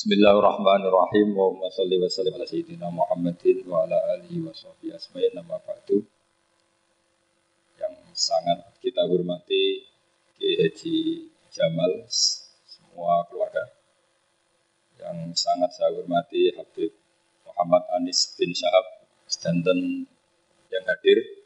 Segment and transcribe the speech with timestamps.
[0.00, 1.36] Bismillahirrahmanirrahim.
[1.36, 2.08] Wa salli wa.
[7.76, 9.84] Yang sangat kita hormati
[10.40, 10.96] Ki Haji
[11.52, 13.60] Jamal semua keluarga.
[14.96, 16.96] Yang sangat saya hormati Habib
[17.44, 20.08] Muhammad Anis bin Syahab Stanton
[20.72, 21.44] yang hadir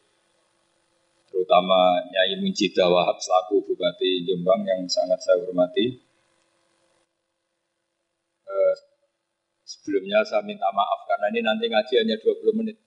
[1.26, 6.13] terutama Nyai Munjidah Wahab selaku Bupati Jombang yang sangat saya hormati
[8.54, 8.74] Eh,
[9.66, 12.78] sebelumnya saya minta maaf karena ini nanti ngaji hanya 20 menit.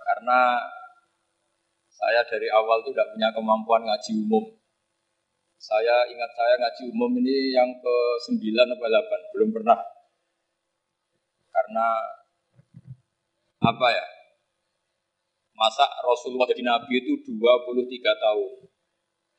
[0.00, 0.56] Karena
[1.92, 4.44] saya dari awal itu tidak punya kemampuan ngaji umum.
[5.60, 7.96] Saya ingat saya ngaji umum ini yang ke
[8.32, 9.76] 9 atau 8, belum pernah.
[11.52, 11.86] Karena
[13.60, 14.06] apa ya?
[15.52, 17.36] Masa Rasulullah jadi Nabi itu 23
[18.00, 18.50] tahun.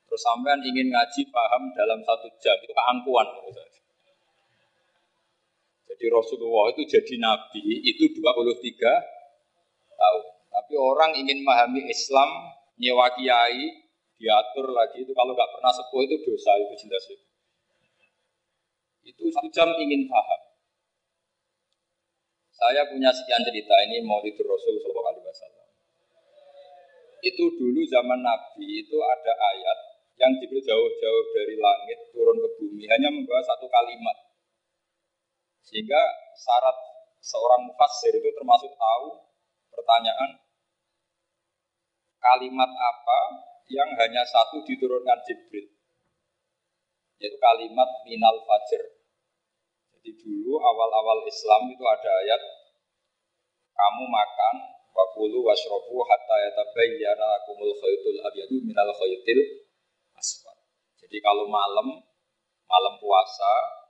[0.06, 3.25] Terus sampean ingin ngaji paham dalam satu jam, itu keangkuhan.
[5.92, 8.23] Jadi Rasulullah itu jadi nabi itu 23
[9.92, 10.25] tahun.
[10.52, 12.31] Tapi orang ingin memahami Islam,
[12.80, 13.75] nyewa kiai,
[14.16, 17.25] diatur lagi itu kalau nggak pernah sepuh itu dosa itu jelas itu.
[19.12, 20.42] Itu satu jam ingin paham.
[22.56, 25.67] Saya punya sekian cerita ini mau itu Rasul Sallallahu Alaihi Wasallam.
[27.19, 29.80] Itu dulu zaman Nabi itu ada ayat
[30.22, 34.31] yang jauh-jauh dari langit turun ke bumi hanya membawa satu kalimat
[35.66, 36.02] sehingga
[36.38, 36.78] syarat
[37.22, 39.08] seorang mufassir itu termasuk tahu
[39.72, 40.41] pertanyaan
[42.22, 43.19] kalimat apa
[43.72, 45.66] yang hanya satu diturunkan Jibril.
[47.22, 48.81] Yaitu kalimat minal fajr.
[49.94, 52.41] Jadi dulu awal-awal Islam itu ada ayat
[53.78, 54.56] kamu makan
[54.91, 59.40] wakulu wasrofu hatta yatabayyana lakumul khaytul abyadu minal khaytil
[60.18, 60.57] asfar.
[60.97, 62.02] Jadi kalau malam
[62.66, 63.81] malam puasa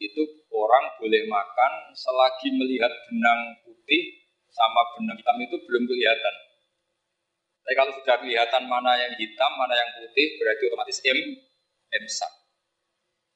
[0.00, 6.34] itu orang boleh makan selagi melihat benang putih sama benang hitam itu belum kelihatan.
[7.60, 11.18] Tapi kalau sudah kelihatan mana yang hitam, mana yang putih, berarti otomatis M,
[11.92, 12.32] imsak.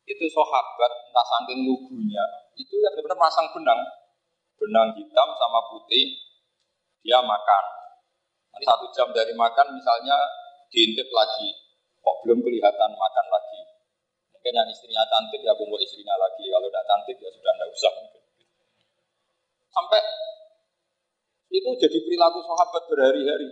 [0.08, 2.24] Itu sahabat entah saking lugunya,
[2.56, 3.80] itu yang benar-benar masang benang.
[4.56, 6.16] Benang hitam sama putih,
[7.04, 7.64] dia makan.
[8.56, 10.16] Nanti satu jam dari makan misalnya
[10.72, 11.52] diintip lagi,
[12.00, 13.60] kok belum kelihatan makan lagi.
[14.44, 16.44] Mungkin yang istrinya cantik ya kumpul istrinya lagi.
[16.52, 17.92] Kalau tidak cantik ya sudah tidak usah.
[19.72, 20.04] Sampai
[21.48, 23.48] itu jadi perilaku sahabat berhari-hari.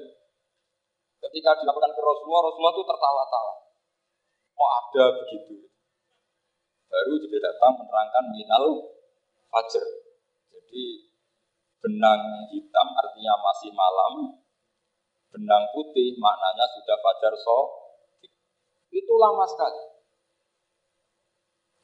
[1.16, 3.54] Ketika dilakukan ke Rasulullah, Rasulullah itu tertawa-tawa.
[4.52, 5.64] Oh ada begitu.
[6.92, 8.92] Baru jadi datang menerangkan minal
[9.48, 9.88] fajar.
[10.52, 11.08] Jadi
[11.80, 14.44] benang hitam artinya masih malam,
[15.32, 17.80] benang putih maknanya sudah fajar so.
[18.92, 19.91] Itu lama sekali.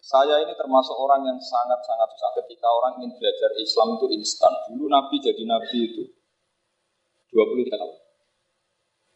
[0.09, 4.49] Saya ini termasuk orang yang sangat-sangat susah ketika orang ingin belajar Islam itu instan.
[4.73, 6.03] Dulu Nabi jadi Nabi itu
[7.29, 7.97] 23 tahun.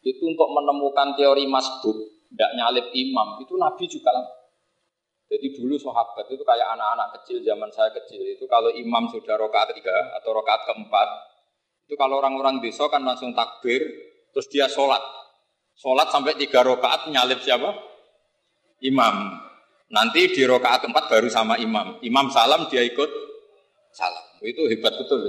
[0.05, 1.97] Itu untuk menemukan teori masbuk,
[2.29, 4.43] tidak nyalip imam, itu Nabi juga lama.
[5.33, 9.73] Jadi dulu sahabat itu kayak anak-anak kecil zaman saya kecil itu kalau imam sudah rokaat
[9.73, 11.09] ketiga atau rokaat keempat
[11.89, 13.81] itu kalau orang-orang desa kan langsung takbir
[14.29, 15.01] terus dia sholat
[15.73, 17.65] sholat sampai tiga rokaat nyalip siapa
[18.85, 19.41] imam
[19.93, 22.01] Nanti di rokaat keempat baru sama imam.
[22.01, 23.09] Imam salam dia ikut
[23.93, 24.25] salam.
[24.41, 25.21] Itu hebat betul.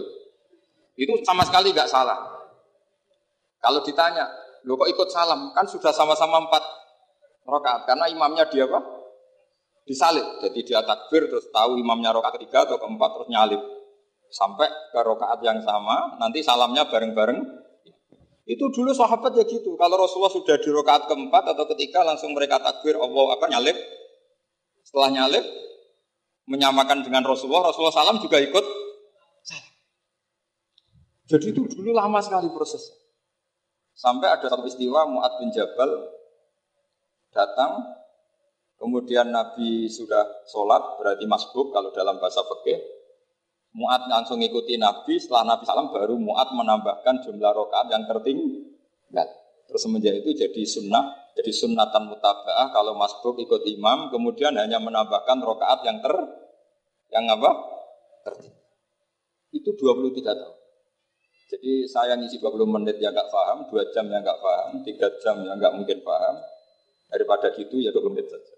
[0.97, 2.17] Itu sama sekali nggak salah.
[3.61, 4.25] Kalau ditanya,
[4.65, 5.53] lo kok ikut salam?
[5.53, 6.65] Kan sudah sama-sama empat
[7.45, 7.85] rokaat.
[7.85, 8.81] Karena imamnya dia apa?
[9.85, 10.41] Disalib.
[10.41, 13.61] Jadi dia takbir terus tahu imamnya rokaat ketiga atau keempat terus nyalip.
[14.33, 17.37] Sampai ke rokaat yang sama, nanti salamnya bareng-bareng.
[18.49, 19.77] Itu dulu sahabat ya gitu.
[19.77, 23.77] Kalau Rasulullah sudah di rokaat keempat atau ketiga langsung mereka takbir Allah apa nyalip
[24.95, 25.43] setelah nyalip
[26.47, 28.63] menyamakan dengan Rasulullah, Rasulullah SAW juga ikut
[29.43, 29.75] salam.
[31.27, 32.95] Jadi itu dulu lama sekali prosesnya.
[33.91, 36.15] Sampai ada satu istiwa Mu'ad bin Jabal
[37.35, 37.83] datang,
[38.79, 42.79] kemudian Nabi sudah sholat, berarti masbuk kalau dalam bahasa fikih.
[43.75, 49.27] Mu'ad langsung ikuti Nabi, setelah Nabi salam baru Mu'ad menambahkan jumlah rokaat yang tertinggal.
[49.67, 55.43] Terus semenjak itu jadi sunnah Jadi sunatan mutaba'ah kalau masbuk ikut imam, kemudian hanya menambahkan
[55.43, 56.15] rokaat yang ter,
[57.11, 57.51] yang apa?
[58.23, 58.55] Tertib.
[59.51, 60.57] Itu 23 tahun.
[61.55, 65.37] Jadi saya ngisi 20 menit yang nggak paham, 2 jam yang nggak paham, 3 jam
[65.43, 66.39] yang nggak mungkin paham.
[67.11, 68.55] Daripada gitu ya 20 menit saja.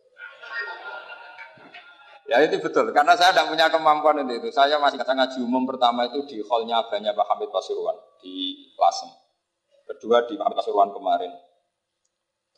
[2.27, 4.49] Ya itu betul, karena saya tidak punya kemampuan untuk itu.
[4.51, 9.07] Saya masih kata ngaji umum pertama itu di hallnya banyak Pak Hamid Pasuruan di Lasem.
[9.87, 11.31] Kedua di Hamid Pasuruan kemarin.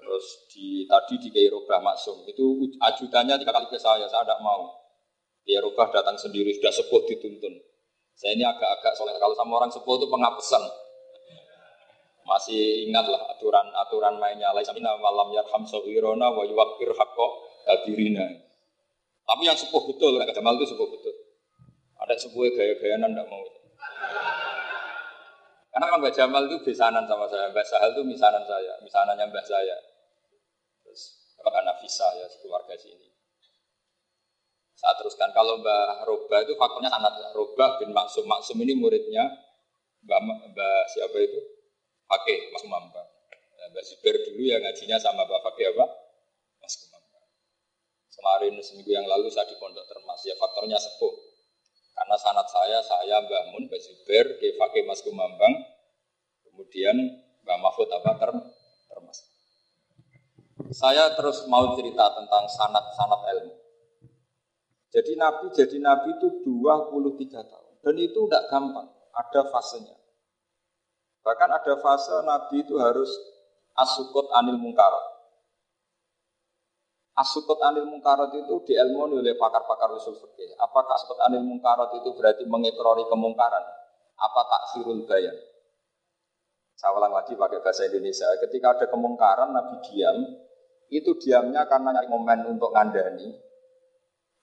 [0.09, 4.73] Terus di tadi di Kairoba Maksum itu ajudannya tiga kali ke saya, saya tidak mau.
[5.45, 7.53] Kairoba datang sendiri sudah sepuh dituntun.
[8.17, 10.65] Saya ini agak-agak soalnya kalau sama orang sepuh itu pengapesan.
[12.25, 14.49] Masih ingat lah aturan-aturan mainnya.
[14.57, 16.89] Laisamina malam yarham sawirona wa yuwakir
[17.69, 18.25] kabirina.
[19.29, 21.13] Tapi yang sepuh betul, Kak Jamal itu sepuh betul.
[22.01, 23.45] Ada sepuh gaya-gayaan tidak mau.
[25.69, 29.45] Karena Mbak Mbak Jamal itu besanan sama saya, Mbak Sahal itu misanan saya, misanannya Mbak
[29.45, 29.77] saya.
[31.39, 33.09] Karena visa ya keluarga sini.
[34.79, 38.23] Saya teruskan kalau Mbak Roba itu faktornya sangat Roba bin Maksum.
[38.31, 39.27] Maksum ini muridnya
[40.07, 41.41] Mbak, Mbak siapa itu?
[42.07, 43.03] Fakih, Mas Mamba.
[43.69, 45.87] Mbak Zubair dulu ya ngajinya sama Mbak Fakih apa?
[46.63, 46.75] Mas
[48.19, 51.15] Kemarin seminggu yang lalu saya di Pondok Termas, ya faktornya sepuh.
[51.95, 55.55] Karena sanat saya, saya Mbah Mun, Mbah Zuber, Fakih Mas Kumambang,
[56.43, 56.99] kemudian
[57.47, 58.58] Mbah Mahfud apa ter Termas.
[60.69, 63.55] Saya terus mau cerita tentang sanat-sanat ilmu.
[64.89, 67.75] Jadi Nabi jadi Nabi itu 23 tahun.
[67.85, 69.97] Dan itu tidak gampang, ada fasenya.
[71.25, 73.09] Bahkan ada fase Nabi itu harus
[73.77, 75.05] asukut anil mungkarat.
[77.19, 80.57] Asukut anil mungkarot itu diilmoni oleh pakar-pakar usul fikih.
[80.57, 83.61] Apakah asukut anil mungkarot itu berarti mengekrori kemungkaran?
[84.19, 85.37] Apa taksirul bayan?
[86.79, 88.31] Saya ulang lagi pakai bahasa Indonesia.
[88.39, 90.48] Ketika ada kemungkaran, Nabi diam.
[90.89, 93.29] Itu diamnya karena nyari momen untuk ngandani.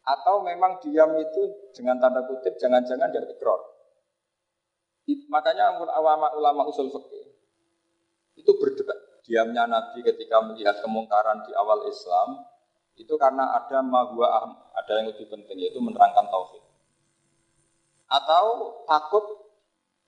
[0.05, 3.75] Atau memang diam itu dengan tanda kutip jangan-jangan dari ikror.
[5.05, 7.25] Makanya ulama-ulama usul fikih
[8.37, 8.97] itu berdebat.
[9.25, 12.45] Diamnya Nabi ketika melihat kemungkaran di awal Islam
[12.93, 14.29] itu karena ada mahwa
[14.77, 16.61] ada yang lebih penting yaitu menerangkan tauhid.
[18.05, 18.45] Atau
[18.85, 19.25] takut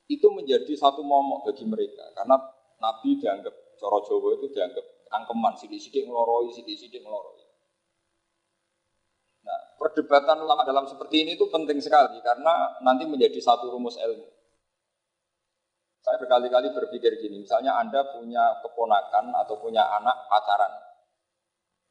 [0.05, 2.37] itu menjadi satu momok bagi mereka karena
[2.77, 7.43] Nabi dianggap coro Jawa itu dianggap angkeman sidik-sidik ngeloroi, sidik-sidik ngeloroi.
[9.47, 14.27] Nah, perdebatan ulama dalam seperti ini itu penting sekali karena nanti menjadi satu rumus ilmu.
[16.03, 20.71] Saya berkali-kali berpikir gini, misalnya Anda punya keponakan atau punya anak pacaran,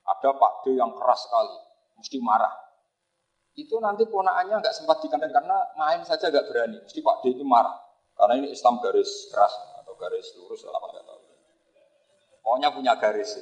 [0.07, 1.57] ada Pak D yang keras sekali,
[2.01, 2.55] mesti marah.
[3.57, 6.79] Itu nanti ponaannya nggak sempat dikandang karena main saja nggak berani.
[6.85, 7.73] Mesti Pak D itu marah.
[8.17, 11.16] Karena ini Islam garis keras atau garis lurus apa nggak tahu.
[12.47, 13.35] Pokoknya punya garis.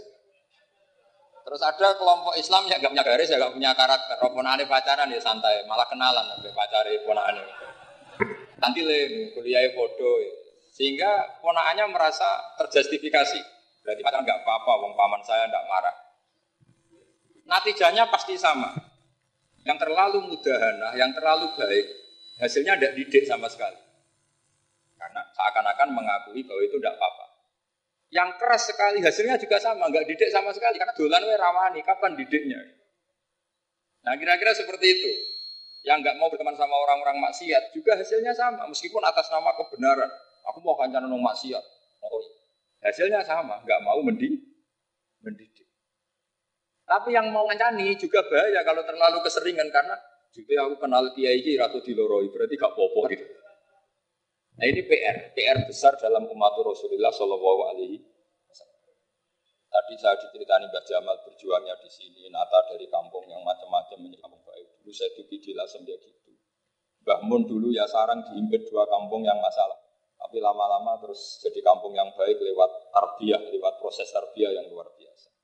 [1.44, 4.16] Terus ada kelompok Islam yang nggak punya garis, ya nggak punya karakter.
[4.16, 7.44] Ponaannya pacaran ya santai, malah kenalan sampai pacari ponaannya.
[8.64, 10.16] Nanti le kuliahnya bodoh.
[10.24, 10.32] Ya.
[10.72, 11.10] Sehingga
[11.44, 13.40] ponaannya merasa terjustifikasi.
[13.84, 15.94] Berarti pacaran nggak apa-apa, wong paman saya nggak marah
[17.48, 18.72] natijahnya pasti sama.
[19.64, 21.86] Yang terlalu mudahanah, yang terlalu baik,
[22.36, 23.80] hasilnya tidak didik sama sekali.
[25.00, 27.24] Karena seakan-akan mengakui bahwa itu tidak apa-apa.
[28.14, 30.78] Yang keras sekali hasilnya juga sama, nggak didik sama sekali.
[30.78, 32.62] Karena dolan we rawani, kapan didiknya?
[34.06, 35.10] Nah kira-kira seperti itu.
[35.82, 40.08] Yang nggak mau berteman sama orang-orang maksiat juga hasilnya sama, meskipun atas nama kebenaran.
[40.46, 41.64] Aku mau kancanan maksiat.
[42.06, 42.22] Oh,
[42.86, 44.40] hasilnya sama, nggak mau mendidik.
[45.18, 45.66] mendidik.
[46.86, 49.96] Tapi yang mau ngancani juga bahaya kalau terlalu keseringan karena
[50.30, 53.24] juga aku kenal kiai ini ratu diloroi berarti gak popo gitu.
[54.54, 58.13] Nah ini PR, PR besar dalam umat Rasulullah Shallallahu Alaihi
[59.74, 64.46] Tadi saya diceritani Mbak Jamal berjuangnya di sini, Nata dari kampung yang macam-macam menjadi kampung
[64.46, 64.70] baik.
[64.78, 66.30] Dulu saya duki di Lasem dia gitu.
[67.02, 69.74] Mbah Mun dulu ya sarang diimpit dua kampung yang masalah.
[70.14, 75.34] Tapi lama-lama terus jadi kampung yang baik lewat tarbiyah, lewat proses tarbiyah yang luar biasa.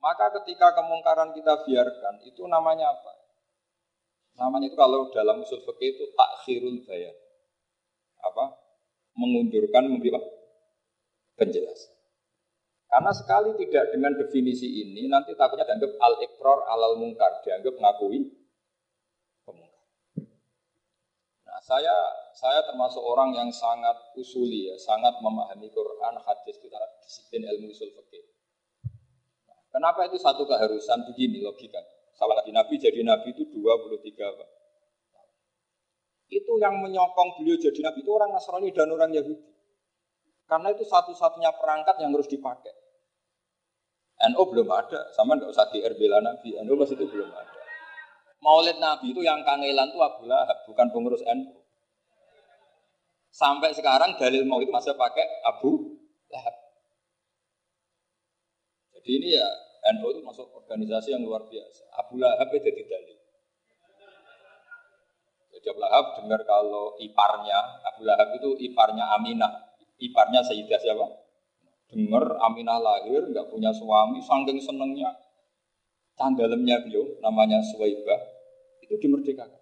[0.00, 3.12] Maka ketika kemungkaran kita biarkan, itu namanya apa?
[4.40, 7.12] Namanya itu kalau dalam usul fikih itu takhirul bayan.
[8.24, 8.56] Apa?
[9.20, 10.16] Mengundurkan memberi
[11.36, 11.97] penjelasan.
[12.88, 18.32] Karena sekali tidak dengan definisi ini, nanti takutnya dianggap al-iqrar alal mungkar, dianggap mengakui
[19.44, 19.84] pemungkar.
[21.44, 21.92] Nah, saya
[22.32, 26.72] saya termasuk orang yang sangat usuli ya, sangat memahami Quran, hadis, itu
[27.04, 28.24] disiplin ilmu usul fikih.
[29.68, 31.84] Kenapa itu satu keharusan begini logika?
[32.16, 34.00] Salah lagi Nabi jadi Nabi itu 23
[34.32, 34.46] apa?
[36.32, 39.44] Itu yang menyokong beliau jadi Nabi itu orang Nasrani dan orang Yahudi.
[40.48, 42.77] Karena itu satu-satunya perangkat yang harus dipakai.
[44.18, 46.58] NU belum ada, sama nggak usah di bela Nabi.
[46.66, 47.58] NU pas itu belum ada.
[48.42, 51.54] Maulid Nabi itu yang kangelan itu Abu Lahab, bukan pengurus NU.
[53.30, 55.98] Sampai sekarang dalil maulid masih pakai Abu
[56.34, 56.56] Lahab.
[58.98, 59.46] Jadi ini ya
[59.94, 61.86] NU itu masuk organisasi yang luar biasa.
[61.94, 63.18] Abu Lahab itu jadi dalil.
[65.54, 69.70] Jadi Abu Lahab dengar kalau iparnya, Abu Lahab itu iparnya Aminah.
[69.98, 71.06] Iparnya Sayyidah siapa?
[71.88, 75.08] Dengar Aminah lahir, nggak punya suami, saking senengnya
[76.18, 78.20] tanggalemnya beliau, namanya Suwaibah,
[78.84, 79.56] itu dimerdekakan.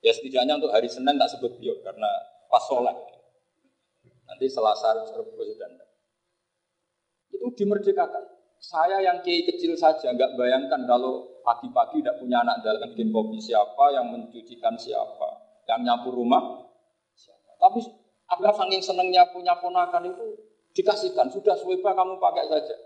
[0.00, 2.08] Ya setidaknya untuk hari Senin tak sebut beliau karena
[2.48, 2.96] pas sholat.
[4.24, 5.76] Nanti Selasa Rebus dan
[7.34, 8.38] itu dimerdekakan.
[8.60, 13.40] Saya yang kiai kecil saja nggak bayangkan kalau pagi-pagi tidak punya anak dalam bikin kopi
[13.40, 15.28] siapa, yang mencucikan siapa,
[15.64, 16.68] yang nyapu rumah
[17.16, 17.56] siapa.
[17.56, 17.80] Tapi
[18.28, 22.76] Abdullah saking senengnya punya ponakan itu dikasihkan, sudah suweba kamu pakai saja.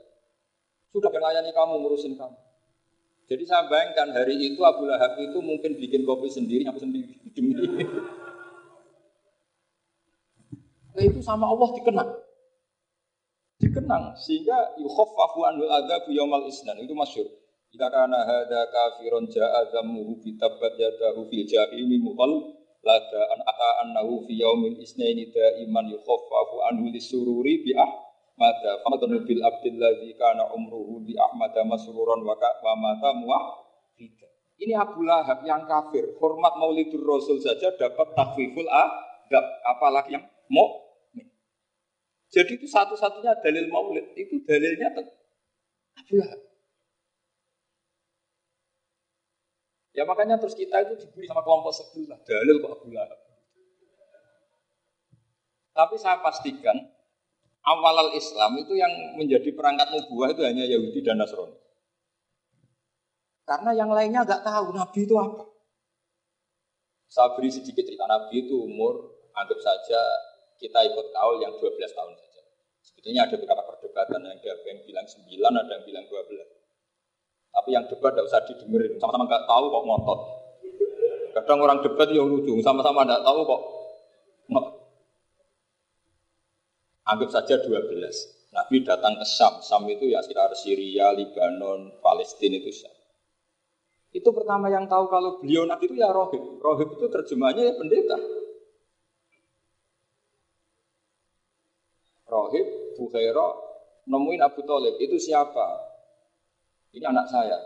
[0.94, 2.36] Sudah melayani kamu, ngurusin kamu.
[3.24, 7.16] Jadi saya bayangkan hari itu Abu Lahab itu mungkin bikin kopi sendiri, nyapu sendiri.
[10.94, 12.24] Nah, itu sama Allah dikenal
[13.58, 17.26] dikenang sehingga yukhaffafu anul adzabu yaumal isnan itu masyhur.
[17.74, 21.42] Jika kana hada kafirun ja'a dhammuhu bi tabbat yadahu fil
[22.84, 29.40] lada an ata annahu fi yaumil isnaini daiman yukhaffafu anhu lisururi bi ahmada famadun bil
[29.42, 34.28] abdil ladzi kana umruhu bi ahmada masruran wa wa mata muwahhida.
[34.54, 40.84] Ini Abu Lahab yang kafir, hormat Maulidur Rasul saja dapat takfiful adab, apalagi yang mau
[42.34, 44.10] jadi itu satu-satunya dalil maulid.
[44.18, 44.90] Itu dalilnya
[45.94, 46.53] Abu Lahab.
[49.94, 52.18] Ya makanya terus kita itu diberi sama kelompok sebelah.
[52.26, 53.20] Dalil kok Abu Lahab.
[55.74, 56.74] Tapi saya pastikan
[57.62, 61.54] awal Islam itu yang menjadi perangkat nubuah itu hanya Yahudi dan Nasrani.
[63.46, 65.44] Karena yang lainnya nggak tahu Nabi itu apa.
[67.06, 70.00] Saya beri sedikit cerita Nabi itu umur anggap saja
[70.58, 72.42] kita ikut kaul yang 12 tahun saja.
[72.82, 76.53] Sebetulnya ada beberapa perdebatan ada yang bilang 9, ada yang bilang 12.
[77.54, 80.20] Tapi yang debat tidak usah didengerin, sama-sama nggak tahu kok ngotot.
[81.38, 83.60] Kadang orang debat yang lucu, sama-sama nggak tahu kok
[84.50, 84.74] ngotot.
[87.04, 88.50] Anggap saja 12.
[88.54, 89.60] Nabi datang ke Syam.
[89.62, 92.94] Syam itu ya sekitar Syria, Libanon, Palestina itu Syam.
[94.14, 96.62] Itu pertama yang tahu kalau beliau Nabi itu ya rohib.
[96.62, 98.18] Rohib itu terjemahnya ya pendeta.
[102.30, 102.66] Rohib,
[102.98, 103.48] Bukhaira,
[104.10, 105.93] nemuin Abu Talib, itu siapa?
[106.94, 107.58] Ini anak saya.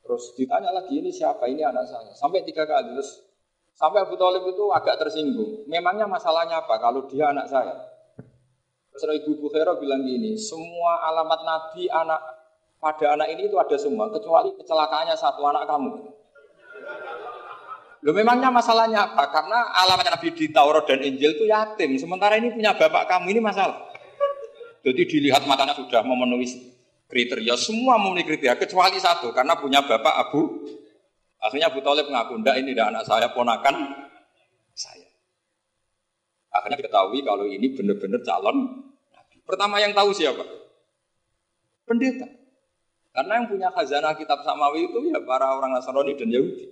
[0.00, 1.44] Terus ditanya lagi, ini siapa?
[1.44, 2.10] Ini anak saya.
[2.16, 3.20] Sampai tiga kali, terus
[3.76, 5.68] sampai Abu Talib itu agak tersinggung.
[5.68, 7.76] Memangnya masalahnya apa kalau dia anak saya?
[8.96, 12.16] Terus Ibu Bukhaira bilang gini, semua alamat Nabi anak
[12.80, 15.92] pada anak ini itu ada semua, kecuali kecelakaannya satu anak kamu.
[18.08, 19.28] Lo memangnya masalahnya apa?
[19.28, 21.98] Karena alamat Nabi di Taurat dan Injil itu yatim.
[22.00, 23.84] Sementara ini punya bapak kamu ini masalah.
[24.80, 26.75] Jadi dilihat matanya sudah memenuhi
[27.06, 27.54] kriteria.
[27.58, 30.66] Semua memenuhi kriteria kecuali satu karena punya bapak Abu.
[31.42, 33.94] Akhirnya Abu Talib mengaku, ndak ini anak saya ponakan
[34.74, 35.06] saya.
[36.50, 38.82] Akhirnya diketahui kalau ini benar-benar calon.
[39.46, 40.42] Pertama yang tahu siapa?
[41.86, 42.26] Pendeta.
[43.14, 46.68] Karena yang punya khazanah kitab samawi itu ya para orang Nasrani dan Yahudi.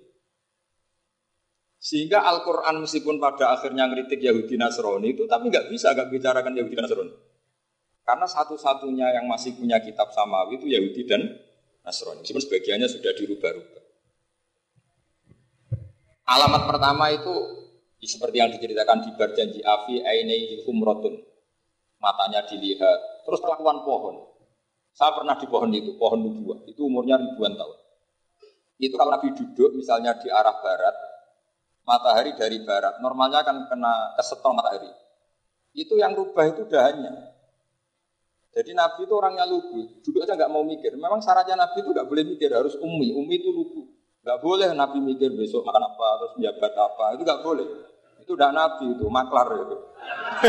[1.80, 6.76] Sehingga Al-Quran meskipun pada akhirnya ngeritik Yahudi Nasrani itu tapi nggak bisa nggak bicarakan Yahudi
[6.76, 7.14] Nasrani.
[8.04, 11.24] Karena satu-satunya yang masih punya kitab samawi itu Yahudi dan
[11.80, 12.20] Nasrani.
[12.20, 13.82] Meskipun sebagiannya sudah dirubah-rubah.
[16.24, 17.32] Alamat pertama itu
[18.04, 21.16] seperti yang diceritakan di berjanji Afi Ainei Humrotun.
[22.00, 23.24] Matanya dilihat.
[23.24, 24.36] Terus perlakuan pohon.
[24.92, 26.68] Saya pernah di pohon itu, pohon nubuah.
[26.68, 27.76] Itu umurnya ribuan tahun.
[28.78, 30.94] Itu kalau Nabi duduk misalnya di arah barat,
[31.88, 33.00] matahari dari barat.
[33.00, 34.92] Normalnya akan kena kesetong matahari.
[35.74, 37.33] Itu yang rubah itu dahannya.
[38.54, 40.94] Jadi Nabi itu orangnya lugu, duduk aja nggak mau mikir.
[40.94, 43.10] Memang syaratnya Nabi itu nggak boleh mikir, harus umi.
[43.10, 43.82] Umi itu lugu.
[44.22, 47.04] Nggak boleh Nabi mikir besok makan apa, terus menjabat apa.
[47.18, 47.66] Itu nggak boleh.
[48.22, 49.76] Itu udah Nabi itu, maklar itu.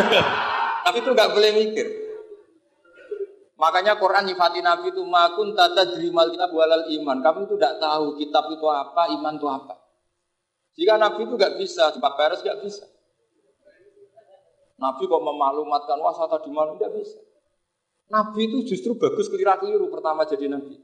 [0.85, 1.87] Tapi itu nggak boleh mikir.
[3.57, 7.17] Makanya Quran nyifati Nabi itu makun tata jerimal kitab walal iman.
[7.25, 9.75] Kamu itu tidak tahu kitab itu apa, iman itu apa.
[10.75, 12.83] Jika Nabi itu gak bisa, cepat beres gak bisa.
[14.75, 17.24] Nabi kok memaklumatkan wasata di mana tidak bisa.
[18.05, 20.77] Nabi itu justru bagus keliru-keliru pertama jadi Nabi.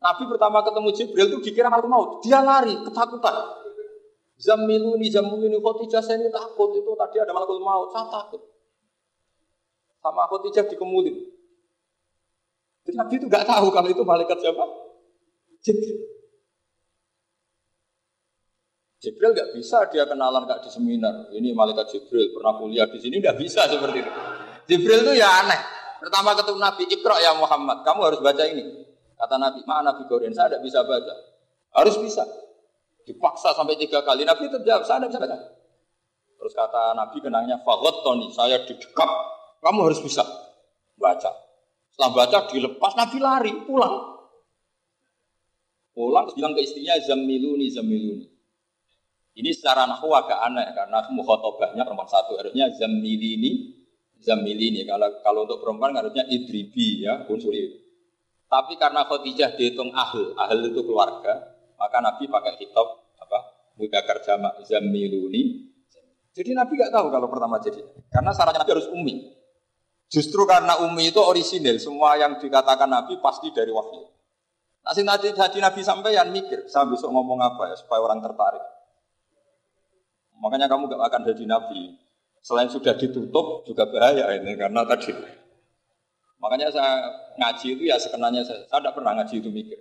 [0.00, 2.10] Nabi pertama ketemu Jibril itu dikira malu maut.
[2.24, 3.36] Dia lari, ketakutan.
[4.40, 6.72] Zamiluni, zamiluni, khotijah saya ini takut.
[6.72, 8.40] Itu tadi ada malakul maut, saya takut.
[10.00, 11.20] Sama khotijah dikemulin.
[12.86, 14.64] Jadi Nabi itu nggak tahu kalau itu malaikat siapa?
[15.60, 15.98] Jibril.
[19.00, 21.28] Jibril nggak bisa dia kenalan kak di seminar.
[21.28, 24.12] Ini malaikat Jibril pernah kuliah di sini nggak bisa seperti itu.
[24.64, 25.79] Jibril itu ya aneh.
[26.00, 28.88] Pertama ketemu Nabi, Iqra ya Muhammad, kamu harus baca ini.
[29.20, 31.14] Kata Nabi, mana Nabi Korean, saya tidak bisa baca.
[31.76, 32.24] Harus bisa.
[33.04, 34.24] Dipaksa sampai tiga kali.
[34.24, 35.36] Nabi itu jawab, saya tidak bisa baca.
[36.40, 39.10] Terus kata Nabi kenangnya, Fagot Tony, saya didekap.
[39.60, 40.24] Kamu harus bisa
[40.96, 41.36] baca.
[41.92, 44.24] Setelah baca dilepas, Nabi lari, pulang.
[45.92, 48.24] Pulang, terus bilang ke istrinya, Zamiluni, Zamiluni.
[49.36, 52.40] Ini secara nahu agak aneh, karena mukhotobahnya perempuan satu.
[52.40, 53.79] Harusnya Zamilini,
[54.20, 54.84] Zamilini.
[54.84, 57.80] Kalau kalau untuk perempuan harusnya Idribi, ya, unsur itu.
[58.50, 62.86] Tapi karena Khadijah dihitung ahl, ahl itu keluarga, maka Nabi pakai kitab
[63.16, 63.38] apa?
[63.78, 65.70] Mudakar jamak Zamiluni.
[66.30, 67.80] Jadi Nabi nggak tahu kalau pertama jadi.
[68.10, 69.14] Karena syaratnya Nabi harus umi.
[70.10, 74.10] Justru karena umi itu orisinil, semua yang dikatakan Nabi pasti dari wahyu.
[74.82, 78.64] Nasi nanti jadi Nabi sampai yang mikir, saya besok ngomong apa ya supaya orang tertarik.
[80.40, 81.94] Makanya kamu gak akan jadi Nabi.
[82.40, 85.12] Selain sudah ditutup juga bahaya ini karena tadi
[86.40, 87.04] Makanya saya
[87.36, 89.76] ngaji itu ya sekenanya saya, saya tidak pernah ngaji itu mikir.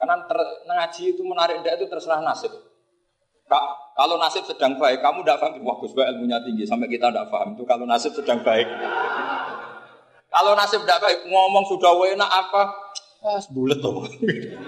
[0.00, 2.48] Karena ter, ngaji itu menarik tidak itu terserah nasib.
[3.44, 7.28] Kak, kalau nasib sedang baik, kamu tidak paham, wah Gus ilmunya tinggi, sampai kita tidak
[7.28, 8.64] paham itu kalau nasib sedang baik.
[10.32, 12.62] kalau nasib tidak baik, ngomong sudah enak apa,
[13.20, 14.08] ah, bulet tuh.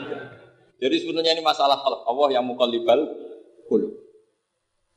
[0.85, 3.01] Jadi sebenarnya ini masalah Allah yang mukallibal
[3.65, 3.96] kulu.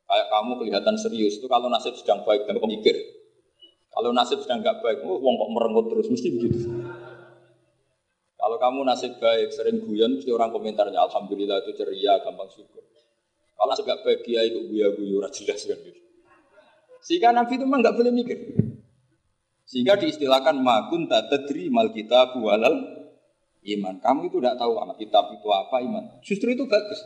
[0.09, 2.97] Kayak kamu kelihatan serius itu kalau nasib sedang baik dan mikir.
[3.93, 6.65] Kalau nasib sedang nggak baik, oh, wong kok merenggut terus, mesti begitu.
[8.39, 12.81] Kalau kamu nasib baik, sering guyon, mesti orang komentarnya, Alhamdulillah itu ceria, gampang syukur.
[13.53, 16.01] Kalau nasib nggak baik, ya itu guya-guyu, jelas kan gitu.
[17.05, 18.37] Sehingga Nabi itu memang nggak boleh mikir.
[19.69, 22.73] Sehingga diistilahkan makun tadri mal kita bualal
[23.61, 23.95] iman.
[24.01, 26.03] Kamu itu tidak tahu anak kitab itu apa iman.
[26.25, 26.97] Justru itu bagus.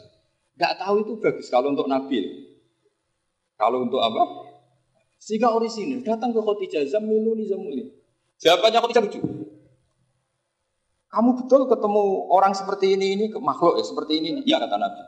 [0.56, 2.53] Nggak tahu itu bagus kalau untuk Nabi.
[3.64, 4.52] Kalau untuk apa?
[5.24, 7.88] Sehingga orisinil datang ke Khadijah zamiluni zamuli.
[8.44, 9.20] Jawabannya Khadijah lucu.
[11.08, 14.44] Kamu betul ketemu orang seperti ini ini makhluk ya seperti ini.
[14.44, 15.00] Ya kata Nabi.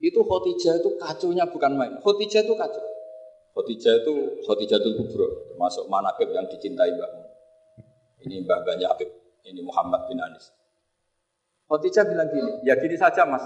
[0.00, 1.92] Itu Khadijah itu kacunya bukan main.
[2.00, 2.84] Khadijah itu kacau.
[3.52, 4.12] Khadijah itu
[4.48, 7.10] Khadijah itu kubro termasuk manakib yang dicintai Mbak.
[8.24, 9.10] Ini Mbak Banyak Habib.
[9.44, 10.48] Ini Muhammad bin Anis.
[11.68, 13.42] Khadijah bilang gini, ya gini saja mas.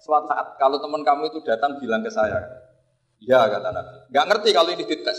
[0.00, 2.63] Suatu saat kalau teman kamu itu datang bilang ke saya,
[3.24, 3.94] Ya kata Nabi.
[4.12, 5.18] Gak ngerti kalau ini dites.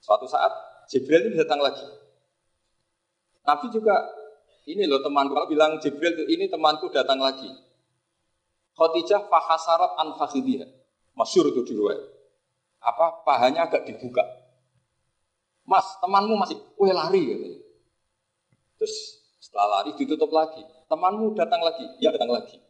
[0.00, 0.52] Suatu saat
[0.92, 1.82] Jibril ini datang lagi.
[3.46, 3.96] Nabi juga
[4.68, 5.32] ini loh temanku.
[5.32, 7.48] Kalau bilang Jibril ini temanku datang lagi.
[8.76, 10.68] Khotijah fahasarat an fakhidiyah.
[11.16, 11.96] Masyur itu di luar.
[12.84, 14.20] Apa pahanya agak dibuka.
[15.66, 17.46] Mas, temanmu masih, weh lari gitu.
[18.78, 18.94] Terus
[19.42, 20.62] setelah lari ditutup lagi.
[20.86, 22.62] Temanmu datang lagi, ya datang lagi.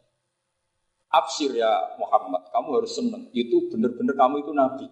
[1.07, 3.31] Absir ya Muhammad, kamu harus senang.
[3.31, 4.87] Itu benar-benar kamu itu nabi.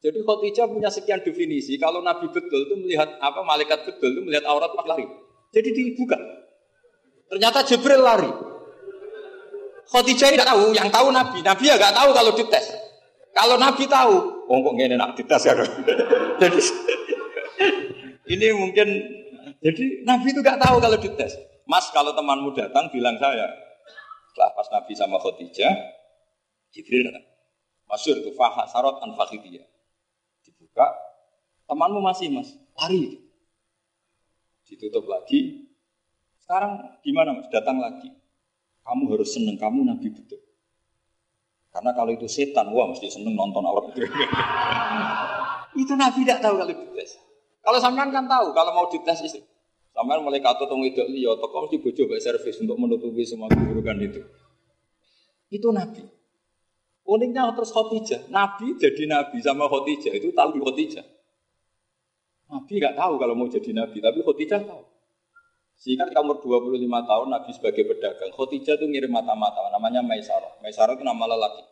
[0.00, 1.76] Jadi Khadijah punya sekian definisi.
[1.76, 5.04] Kalau nabi betul itu melihat apa malaikat betul itu melihat aurat lari.
[5.52, 6.16] Jadi dibuka.
[7.28, 8.30] Ternyata Jibril lari.
[9.86, 11.38] Khadijah tidak tahu, yang tahu nabi.
[11.44, 12.66] Nabi ya nggak tahu kalau dites.
[13.36, 14.14] Kalau nabi tahu,
[14.48, 15.52] oh kok gini nak dites ya.
[16.40, 16.60] jadi
[18.32, 18.88] ini mungkin
[19.60, 21.36] jadi nabi itu nggak tahu kalau dites.
[21.66, 23.65] Mas kalau temanmu datang bilang saya,
[24.36, 25.72] setelah pas Nabi sama Khadijah,
[26.68, 27.24] Jibril datang.
[27.88, 29.16] Masyur itu fahak sarot an.
[30.44, 30.92] Dibuka,
[31.64, 33.24] temanmu masih mas, lari.
[34.68, 35.72] Ditutup lagi.
[36.44, 37.48] Sekarang gimana mas?
[37.48, 38.12] Datang lagi.
[38.84, 40.44] Kamu harus seneng, kamu Nabi betul.
[41.72, 44.04] Karena kalau itu setan, wah mesti seneng nonton orang itu.
[45.80, 47.16] itu Nabi tidak tahu kalau dites.
[47.64, 49.40] Kalau sampean kan tahu, kalau mau dites istri.
[49.96, 53.96] Sampai mulai kata tong itu liya toko mesti bojo mbek servis untuk menutupi semua keburukan
[54.04, 54.20] itu.
[55.48, 56.04] Itu nabi.
[57.08, 61.16] Uniknya terus Khotijah, nabi jadi nabi sama Khotijah itu tahu Khotijah.
[62.46, 64.84] Nabi nggak tahu kalau mau jadi nabi, tapi Khotijah tahu.
[65.76, 70.56] Sehingga ketika umur 25 tahun Nabi sebagai pedagang, Khotijah itu ngirim mata-mata, namanya Maisarah.
[70.64, 71.62] Maisarah itu nama lelaki.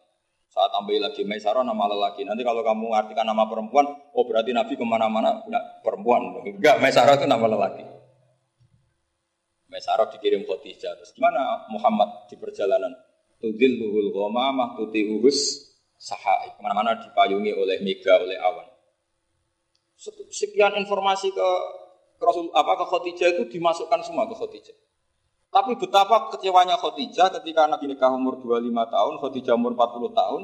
[0.50, 2.26] Saat tambahin lagi Maisarah nama lelaki.
[2.26, 6.42] Nanti kalau kamu artikan nama perempuan, oh berarti Nabi ke mana-mana punya perempuan.
[6.42, 7.93] Enggak, Maisarah itu nama lelaki.
[9.74, 10.94] Mesarok dikirim Khadijah.
[11.02, 12.94] Terus gimana Muhammad di perjalanan?
[13.42, 15.66] Tudil luhul ghamamah uhus
[15.98, 16.54] sahai.
[16.54, 18.70] Ke mana-mana dipayungi oleh mega, oleh awan.
[20.30, 21.48] Sekian informasi ke,
[22.14, 24.76] ke Rasul apa ke Khadijah itu dimasukkan semua ke Khadijah.
[25.50, 30.42] Tapi betapa kecewanya Khadijah ketika Nabi nikah umur 25 tahun, Khadijah umur 40 tahun,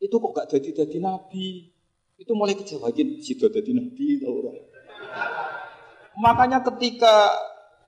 [0.00, 1.72] itu kok gak jadi-jadi Nabi.
[2.16, 4.56] Itu mulai kecewa gitu, jadi Nabi, tau orang.
[6.16, 7.28] Makanya ketika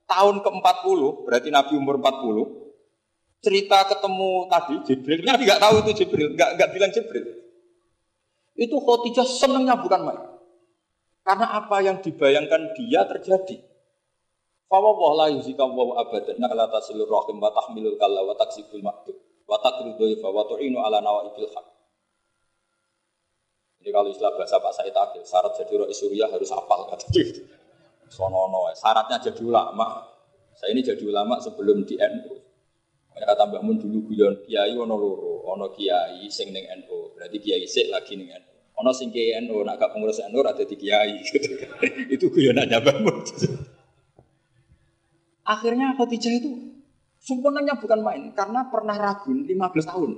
[0.08, 6.34] tahun ke-40, berarti Nabi umur 40, cerita ketemu tadi Jibril, Nabi nggak tahu itu Jibril,
[6.34, 7.26] nggak nggak bilang Jibril.
[8.58, 10.22] Itu Khotijah senengnya bukan main.
[11.22, 13.60] Karena apa yang dibayangkan dia terjadi.
[14.66, 19.16] Fawwah la yuzika wa abadan la tasilur rahim wa tahmilul kalla wa taksibul maktub
[19.48, 21.66] wa taqridu wa tu'inu ala nawaibil haq.
[23.80, 27.46] Jadi kalau istilah bahasa Pak Said Akil, syarat jadi roh Suriah harus hafal kata gitu.
[28.08, 30.04] Sonono, syaratnya jadi ulama.
[30.58, 32.34] Saya ini jadi ulama sebelum di NU.
[33.18, 37.66] Kata Mbak Mun dulu guyon kiai ono loro, ono kiai sing ning NU, berarti kiai
[37.66, 38.52] sik lagi ning NU.
[38.78, 41.18] Ono sing kiai NU, nak gak pengurus NU ada di kiai.
[42.14, 43.16] Itu guyonannya Mbak Mun.
[45.48, 46.52] Akhirnya Khadijah itu
[47.24, 49.48] sempurnanya bukan main karena pernah ragu 15
[49.88, 50.10] tahun.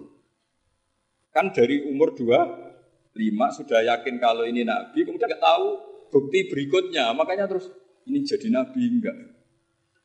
[1.30, 7.14] Kan dari umur 2 5 sudah yakin kalau ini nabi, kemudian nggak tahu bukti berikutnya.
[7.14, 7.70] Makanya terus
[8.04, 9.16] ini jadi nabi enggak.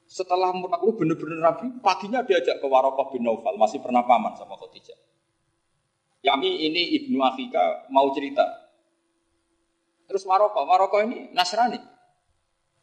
[0.05, 4.97] Setelah 40 benar-benar nabi, paginya diajak ke Warokoh bin Naufal, masih pernah paman sama Khadijah.
[6.21, 8.45] Yami ini Ibnu Afika mau cerita.
[10.05, 11.81] Terus Warokoh, Warokoh ini Nasrani.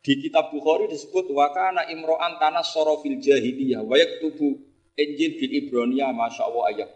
[0.03, 4.59] Di kitab Bukhari disebut wakana imro'an tanah sorofil jahiliyah wayak tubuh
[4.99, 6.91] Injil bil Ibronia masya Allah ayat.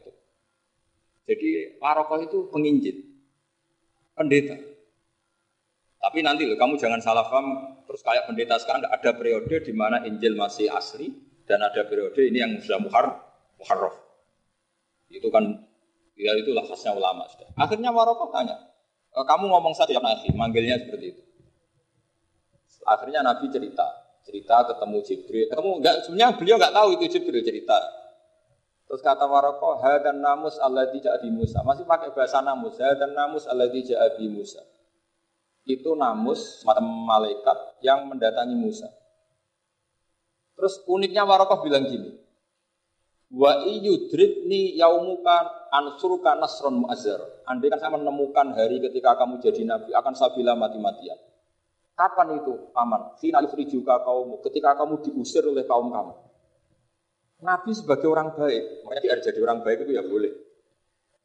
[1.27, 2.97] Jadi Warokoh itu penginjil,
[4.15, 4.59] pendeta.
[6.07, 10.07] Tapi nanti loh, kamu jangan salah paham terus kayak pendeta sekarang ada periode di mana
[10.07, 11.11] Injil masih asli
[11.51, 13.27] dan ada periode ini yang sudah muhar,
[13.59, 13.99] muharraf.
[15.11, 15.67] Itu kan
[16.15, 17.51] ya itulah khasnya ulama sudah.
[17.59, 18.55] Akhirnya Warokoh tanya,
[19.11, 21.23] e, kamu ngomong saja Nabi, manggilnya seperti itu.
[22.87, 23.87] Akhirnya Nabi cerita,
[24.23, 25.51] cerita ketemu Jibril.
[25.51, 27.83] Ketemu enggak sebenarnya beliau enggak tahu itu Jibril cerita.
[28.87, 31.67] Terus kata Waroko, hadan namus Allah tidak di Musa.
[31.67, 34.63] Masih pakai bahasa namus, hadan namus Allah tidak di Musa.
[35.67, 38.87] Itu namus, semacam malaikat yang mendatangi Musa.
[40.55, 42.15] Terus uniknya Waroko bilang gini,
[43.27, 47.43] Wa iyudribni yaumuka ansurka nasron mu'azzar.
[47.43, 51.19] Andai kan saya menemukan hari ketika kamu jadi nabi, akan saya bilang mati-matian.
[51.97, 53.19] Kapan itu, paman?
[53.19, 56.15] Fina juga kaum ketika kamu diusir oleh kaum kamu.
[57.43, 60.33] Nabi sebagai orang baik, makanya dia jadi orang baik itu ya boleh.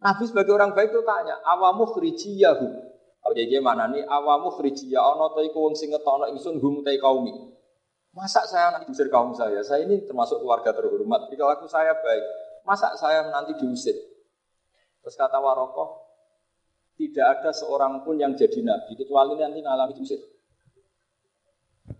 [0.01, 2.90] Nabi sebagai orang baik itu tanya, awamu khrijiyahu.
[3.21, 6.97] Kalau dia mana nih, awamu khrijiyah, ono to iku wong sing ngetokno ingsun hum te
[6.97, 7.53] kaumi.
[8.12, 9.62] Masa saya nanti diusir kaum saya?
[9.63, 11.31] Saya ini termasuk keluarga terhormat.
[11.31, 12.25] Jika aku saya baik,
[12.67, 13.95] masa saya nanti diusir?
[14.99, 16.01] Terus kata Warokoh,
[16.99, 20.19] tidak ada seorang pun yang jadi nabi kecuali nanti ngalami diusir.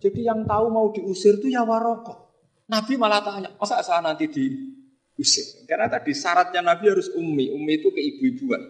[0.02, 2.34] Jadi yang tahu mau diusir itu ya waroko.
[2.68, 5.64] Nabi malah tanya, masa saya nanti diusir?
[5.64, 7.52] Karena tadi syaratnya Nabi harus ummi.
[7.56, 8.62] Ummi itu keibu-ibuan.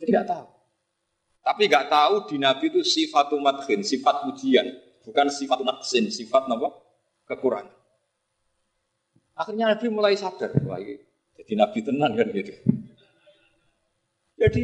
[0.00, 0.59] Jadi nggak tahu.
[1.50, 4.70] Tapi nggak tahu di Nabi itu sifat umatkin, sifat ujian.
[5.02, 6.70] Bukan sifat naksin, sifat apa?
[7.26, 7.74] Kekurangan.
[9.34, 10.54] Akhirnya Nabi mulai sadar.
[10.62, 12.54] Wah, jadi Nabi tenan kan gitu.
[14.38, 14.62] Jadi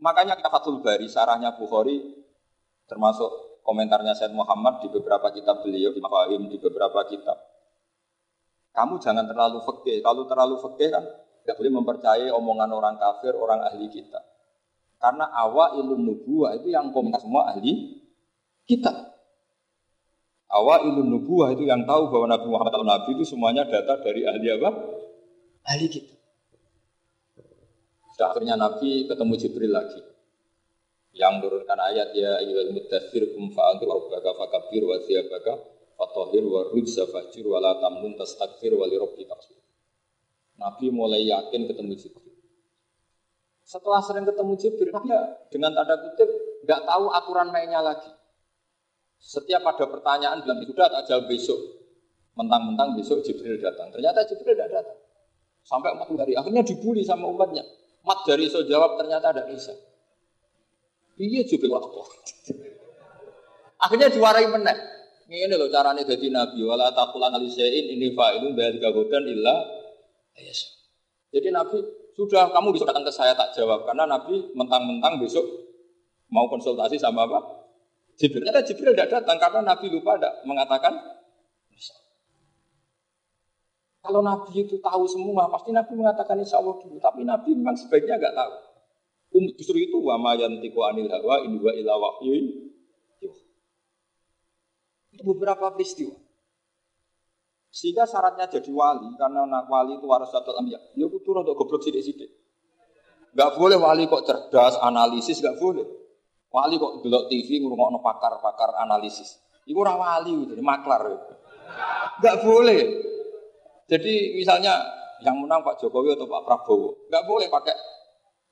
[0.00, 2.00] makanya kita Fathul Bari, sarahnya Bukhari
[2.88, 7.36] termasuk komentarnya Said Muhammad di beberapa kitab beliau, di Mafahim, di beberapa kitab.
[8.72, 10.00] Kamu jangan terlalu fakih.
[10.00, 11.04] Kalau terlalu fakih kan
[11.44, 14.39] tidak boleh mempercayai omongan orang kafir, orang ahli kita.
[15.00, 18.04] Karena awal ilmu nubuah itu yang komentar semua ahli
[18.68, 18.92] kita.
[20.52, 24.28] Awal ilmu nubuah itu yang tahu bahwa Nabi Muhammad al Nabi itu semuanya data dari
[24.28, 24.70] ahli apa?
[25.72, 26.14] Ahli kita.
[28.12, 30.04] Sudah akhirnya Nabi ketemu Jibril lagi
[31.16, 35.58] yang menurunkan ayat ya ayyuhal mudaththir kum fa'anzir rabbaka fakabbir wa thiyabaka
[35.96, 39.34] fatahhir wa rujza fajir wa la tamnun tastakfir wa li rabbika
[40.60, 42.29] Nabi mulai yakin ketemu Jibril.
[43.70, 46.26] Setelah sering ketemu Jibril, ya dengan tanda kutip
[46.66, 48.10] nggak tahu aturan mainnya lagi.
[49.22, 51.78] Setiap ada pertanyaan bilang sudah tak jawab besok.
[52.34, 53.94] Mentang-mentang besok Jibril datang.
[53.94, 54.98] Ternyata Jibril tidak datang.
[55.62, 56.34] Sampai empat hari.
[56.34, 57.62] Akhirnya dibully sama umatnya.
[58.02, 59.70] Mat dari so jawab ternyata ada bisa.
[61.14, 62.00] Iya juga waktu.
[63.86, 64.78] Akhirnya diwarai meneh.
[65.30, 66.66] Ini loh caranya jadi nabi.
[66.66, 69.62] Wala takulan alisein ini fa'ilun dari gagodan illa
[70.34, 70.74] yes.
[71.30, 75.40] Jadi nabi sudah kamu bisa datang ke saya tak jawab karena nabi mentang-mentang besok
[76.28, 77.40] mau konsultasi sama apa?
[78.20, 78.44] Jibril.
[78.44, 80.92] Ternyata Jibril tidak datang karena nabi lupa tidak mengatakan
[84.00, 86.96] kalau Nabi itu tahu semua, pasti Nabi mengatakan insya Allah dulu.
[86.96, 88.52] Tapi Nabi memang sebaiknya nggak tahu.
[89.30, 92.44] Um, justru itu wa ma yantiqu anil hawa in illa wahyun
[95.12, 96.16] Itu beberapa peristiwa.
[97.70, 100.78] Sehingga syaratnya jadi wali karena anak wali itu satu anbiya.
[100.98, 102.30] Ya kudu untuk goblok sidik-sidik.
[103.30, 105.86] Gak boleh wali kok cerdas, analisis gak boleh.
[106.50, 109.38] Wali kok delok TV ngurungokno pakar-pakar analisis.
[109.70, 111.06] Iku ora wali, jadi maklar.
[112.18, 112.82] Enggak boleh.
[113.86, 114.82] Jadi misalnya
[115.22, 117.74] yang menang Pak Jokowi atau Pak Prabowo, enggak boleh pakai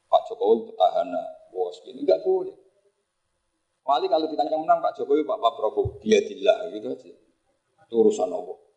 [0.06, 2.54] Pak Jokowi petahana, bos ini enggak boleh.
[3.82, 7.08] Wali kalau ditanya yang menang Pak Jokowi, Pak, Pak Prabowo, dia dilah gitu aja.
[7.88, 8.67] Itu urusan Allah.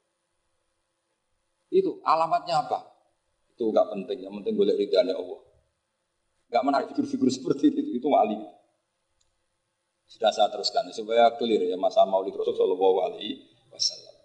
[1.72, 2.80] Itu alamatnya apa?
[3.56, 5.40] Itu enggak penting, yang penting boleh ridhanya Allah.
[6.52, 8.36] Enggak menarik figur-figur seperti itu, itu wali.
[10.12, 14.16] Sudah saya teruskan supaya clear ya masa Maulid Rasul Shallallahu Alaihi Wasallam.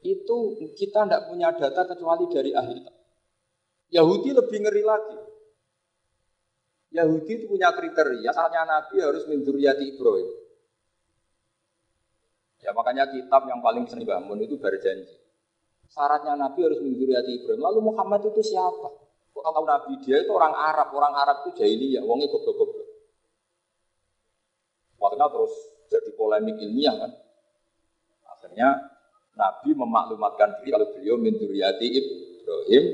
[0.00, 2.80] Itu kita tidak punya data kecuali dari ahli
[3.92, 5.18] Yahudi lebih ngeri lagi.
[6.96, 10.30] Yahudi itu punya kriteria, asalnya Nabi harus menduriati Ibrahim.
[12.64, 15.25] Ya makanya kitab yang paling sering bangun itu berjanji.
[15.90, 17.62] Syaratnya Nabi harus menduriati Ibrahim.
[17.62, 18.88] Lalu Muhammad itu siapa?
[19.36, 22.88] Kalau Nabi dia itu orang Arab, orang Arab itu jahiliyah, wongnya goblok-goblok.
[24.96, 25.54] Makanya terus
[25.86, 27.12] jadi polemik ilmiah kan.
[28.32, 28.68] Akhirnya
[29.36, 32.84] Nabi memaklumatkan diri kalau beliau menduriati Ibrahim,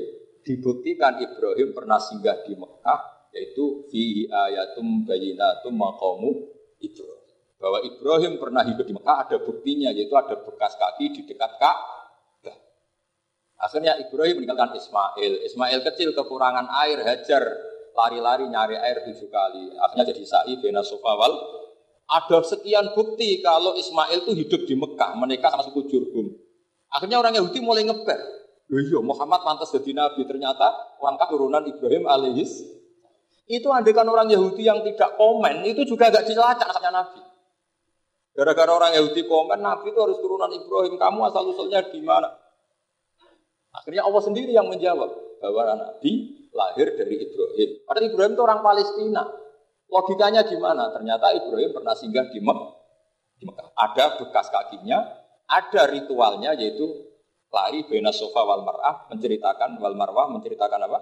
[0.43, 6.51] dibuktikan Ibrahim pernah singgah di Mekah, yaitu fi ayatum bayinatum maqamu
[6.83, 7.23] Ibrahim.
[7.57, 12.02] Bahwa Ibrahim pernah hidup di Mekah ada buktinya yaitu ada bekas kaki di dekat Ka'bah.
[13.63, 15.47] Akhirnya Ibrahim meninggalkan Ismail.
[15.47, 17.43] Ismail kecil kekurangan air, hajar
[17.95, 19.71] lari-lari nyari air tujuh kali.
[19.79, 21.63] Akhirnya jadi sa'i bena sofawal.
[22.03, 26.35] Ada sekian bukti kalau Ismail itu hidup di Mekah, menikah sama suku Jurhum.
[26.91, 28.19] Akhirnya orang Yahudi mulai ngeber.
[28.67, 30.27] Iya, Muhammad pantas jadi nabi.
[30.27, 32.67] Ternyata orang keturunan Ibrahim alaihis
[33.47, 37.19] itu andekan orang Yahudi yang tidak komen, itu juga gak dilacak sama Nabi.
[38.33, 40.95] Gara-gara orang Yahudi komen, Nabi itu harus turunan Ibrahim.
[40.95, 42.42] Kamu asal usulnya di mana?
[43.73, 45.09] Akhirnya Allah sendiri yang menjawab
[45.41, 47.69] bahwa Nabi lahir dari Ibrahim.
[47.83, 49.23] Padahal Ibrahim itu orang Palestina.
[49.89, 50.93] Logikanya gimana?
[50.93, 52.71] Ternyata Ibrahim pernah singgah di Mekah.
[53.75, 55.03] Ada bekas kakinya,
[55.49, 56.85] ada ritualnya yaitu
[57.51, 60.99] lari bena sofa wal mar'ah menceritakan wal marwah menceritakan apa?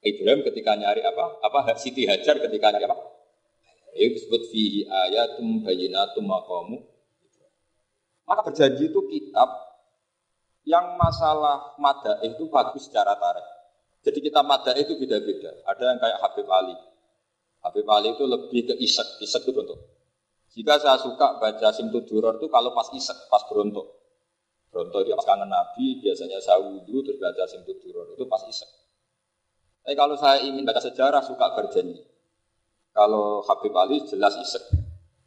[0.00, 1.42] Ibrahim ketika nyari apa?
[1.44, 2.96] Apa Siti Hajar ketika nyari apa?
[3.98, 6.78] Itu disebut fihi ayatum bayinatum maqamu.
[8.24, 9.67] Maka berjanji itu kitab
[10.68, 13.48] yang masalah mada itu bagus secara tarikh.
[14.04, 15.64] Jadi kita mada itu beda-beda.
[15.64, 16.76] Ada yang kayak Habib Ali.
[17.64, 19.80] Habib Ali itu lebih ke isek, isek itu bentuk.
[20.52, 23.96] Jika saya suka baca Simtud Duror itu kalau pas isek, pas berontok.
[24.68, 28.68] Berontok itu pas kangen Nabi, biasanya saya wudhu terus baca Simtud Duror itu pas isek.
[29.88, 32.04] Tapi kalau saya ingin baca sejarah suka berjanji.
[32.92, 34.68] Kalau Habib Ali jelas isek.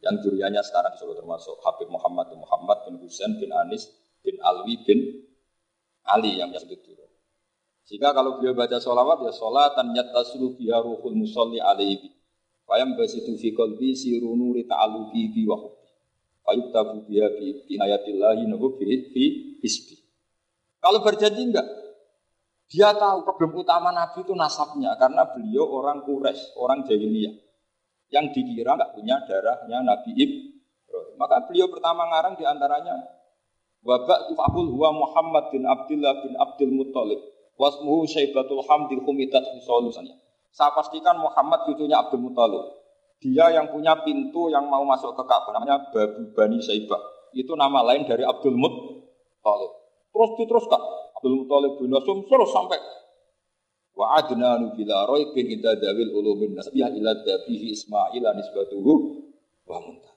[0.02, 3.86] Yang duriannya sekarang disuruh termasuk Habib Muhammad bin Muhammad bin Husain bin Anis
[4.22, 4.98] bin Alwi bin
[6.06, 7.06] Ali yang disebut dulu.
[7.86, 12.10] Jika kalau beliau baca sholawat ya sholatan yatasulu biha ruhul musalli alaihi.
[12.66, 15.88] Fayam basitu fi qalbi siru nuri ta'aluki bi wa hubbi.
[16.46, 19.98] Fayuktabu biha bi inayatillahi nahu bi isbi.
[20.82, 21.68] Kalau berjanji enggak,
[22.72, 27.34] dia tahu problem utama Nabi itu nasabnya karena beliau orang Quraisy, orang jahiliyah
[28.08, 30.52] yang dikira nggak punya darahnya Nabi Ibrahim.
[31.20, 32.96] Maka beliau pertama ngarang di antaranya
[33.82, 37.18] Wabak tufabul huwa Muhammad bin Abdullah bin Abdul Muttalib
[37.58, 40.14] wasmuhu Syaibatul Hamdil Humidat Solusannya.
[40.54, 42.62] Saya pastikan Muhammad cucunya Abdul Muttalib.
[43.18, 46.98] Dia yang punya pintu yang mau masuk ke Ka'bah namanya Babu Bani Saibah.
[47.34, 49.72] Itu nama lain dari Abdul Muttalib.
[50.14, 50.80] Terus diteruskan
[51.18, 52.78] Abdul Muthalib bin Nasum terus sampai
[53.92, 55.04] wa adnanu bila
[55.36, 58.92] bin idza dawil ulumin nasbiyah ila dabihi Ismail nisbatuhu
[59.68, 60.11] wa muntah.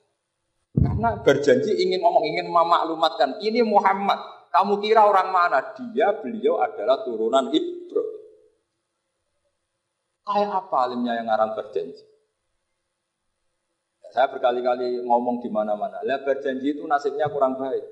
[0.75, 4.49] Karena berjanji ingin ngomong, ingin memaklumatkan, ini Muhammad.
[4.51, 5.59] Kamu kira orang mana?
[5.75, 8.23] Dia, beliau adalah turunan Ibrahim.
[10.25, 12.03] Kayak apa alimnya yang ngarang berjanji?
[14.15, 15.99] Saya berkali-kali ngomong di mana-mana.
[16.07, 17.83] Lah berjanji itu nasibnya kurang baik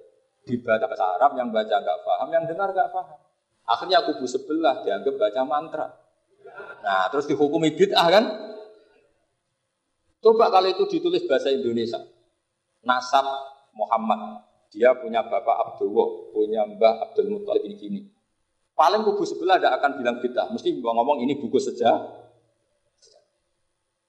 [0.43, 3.19] dibaca bahasa Arab, yang baca nggak paham, yang dengar nggak paham.
[3.63, 5.87] Akhirnya kubu sebelah dianggap baca mantra.
[6.83, 8.25] Nah, terus dihukumi bid'ah kan?
[10.19, 11.99] Coba kalau itu ditulis bahasa Indonesia.
[12.83, 13.25] Nasab
[13.73, 14.43] Muhammad.
[14.73, 17.99] Dia punya bapak Abdullah, punya mbah Abdul Muthalib ini gini.
[18.73, 20.49] Paling kubu sebelah tidak akan bilang bid'ah.
[20.49, 22.09] Mesti ngomong ini buku sejarah.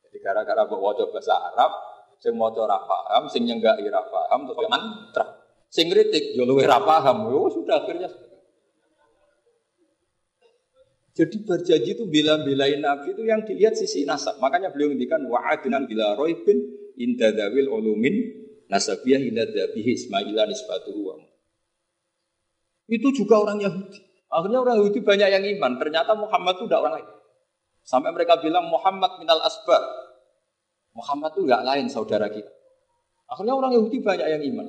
[0.08, 1.72] Jadi gara-gara bawa bahasa Arab,
[2.16, 5.24] sing mau ora paham, sing nyenggak ira paham, terus mantra.
[5.68, 7.28] Sing kritik yo luwih ra paham.
[7.28, 8.08] Yo sudah akhirnya.
[11.14, 14.40] Jadi berjanji itu bila-bilain Nabi itu yang dilihat sisi nasab.
[14.42, 16.58] Makanya beliau ngendikan wa'adnan bila roibin
[16.98, 18.43] inda dawil ulumin
[18.74, 21.22] nasabiyah ila dabihi ismaila nisbatuhu
[22.90, 24.02] Itu juga orang Yahudi.
[24.28, 25.78] Akhirnya orang Yahudi banyak yang iman.
[25.78, 27.08] Ternyata Muhammad itu tidak orang lain.
[27.86, 29.80] Sampai mereka bilang Muhammad minal asbab.
[30.92, 32.50] Muhammad itu enggak lain saudara kita.
[33.30, 34.68] Akhirnya orang Yahudi banyak yang iman.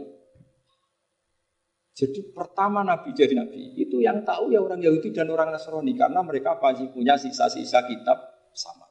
[1.96, 6.20] Jadi pertama Nabi jadi Nabi itu yang tahu ya orang Yahudi dan orang Nasrani karena
[6.28, 8.20] mereka pasti punya sisa-sisa kitab
[8.52, 8.84] sama.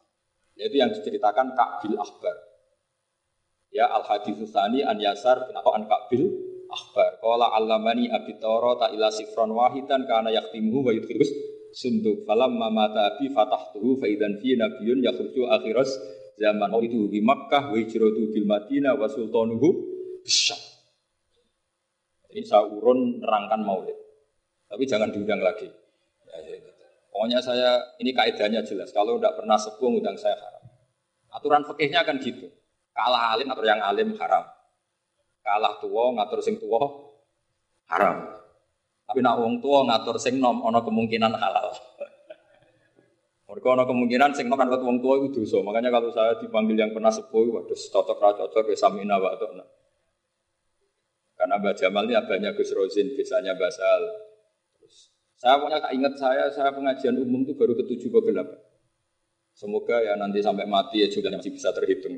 [0.57, 2.54] Yaitu yang diceritakan Ka'bil Akbar.
[3.75, 6.31] Ya al hadis an yasar atau an Ka'bil
[6.71, 7.19] Akbar.
[7.19, 11.31] Qala allamani abi ta ila sifron wahidan kana yaktimuhu wa yudkhilus
[11.75, 15.91] sunduk falam mamata abi fatahtuhu fa idan fi nabiyyun yakhruju akhiras
[16.39, 19.69] zaman oh itu di Makkah wa hijratu bil Madinah wa sultanuhu
[20.23, 20.59] bisyam.
[22.35, 23.95] Ini saya urun nerangkan maulid.
[24.67, 25.71] Tapi jangan diundang lagi.
[26.27, 26.83] Ya, ya, gitu.
[27.15, 28.91] Pokoknya saya, ini kaidahnya jelas.
[28.91, 30.67] Kalau tidak pernah sepuh, undang saya haram.
[31.31, 32.51] Aturan fikihnya kan gitu.
[32.95, 34.47] Kalah alim atau yang alim haram.
[35.43, 36.81] Kalah tua ngatur sing tua
[37.91, 38.23] haram.
[39.05, 41.75] Tapi nak wong tua ngatur sing nom, ono kemungkinan halal.
[43.51, 45.61] Mereka ono kemungkinan sing nom kan wong tua itu dosa.
[45.61, 49.35] Makanya kalau saya dipanggil yang pernah sepuh, waduh cocok ra cocok ya samina wa
[51.35, 54.01] karena Mbak Jamal ini abahnya Gus Rozin, biasanya Basal.
[54.79, 58.33] Terus, saya punya ingat saya, saya pengajian umum itu baru ketujuh ke.
[59.55, 62.17] Semoga ya nanti sampai mati ya juga masih bisa terhitung.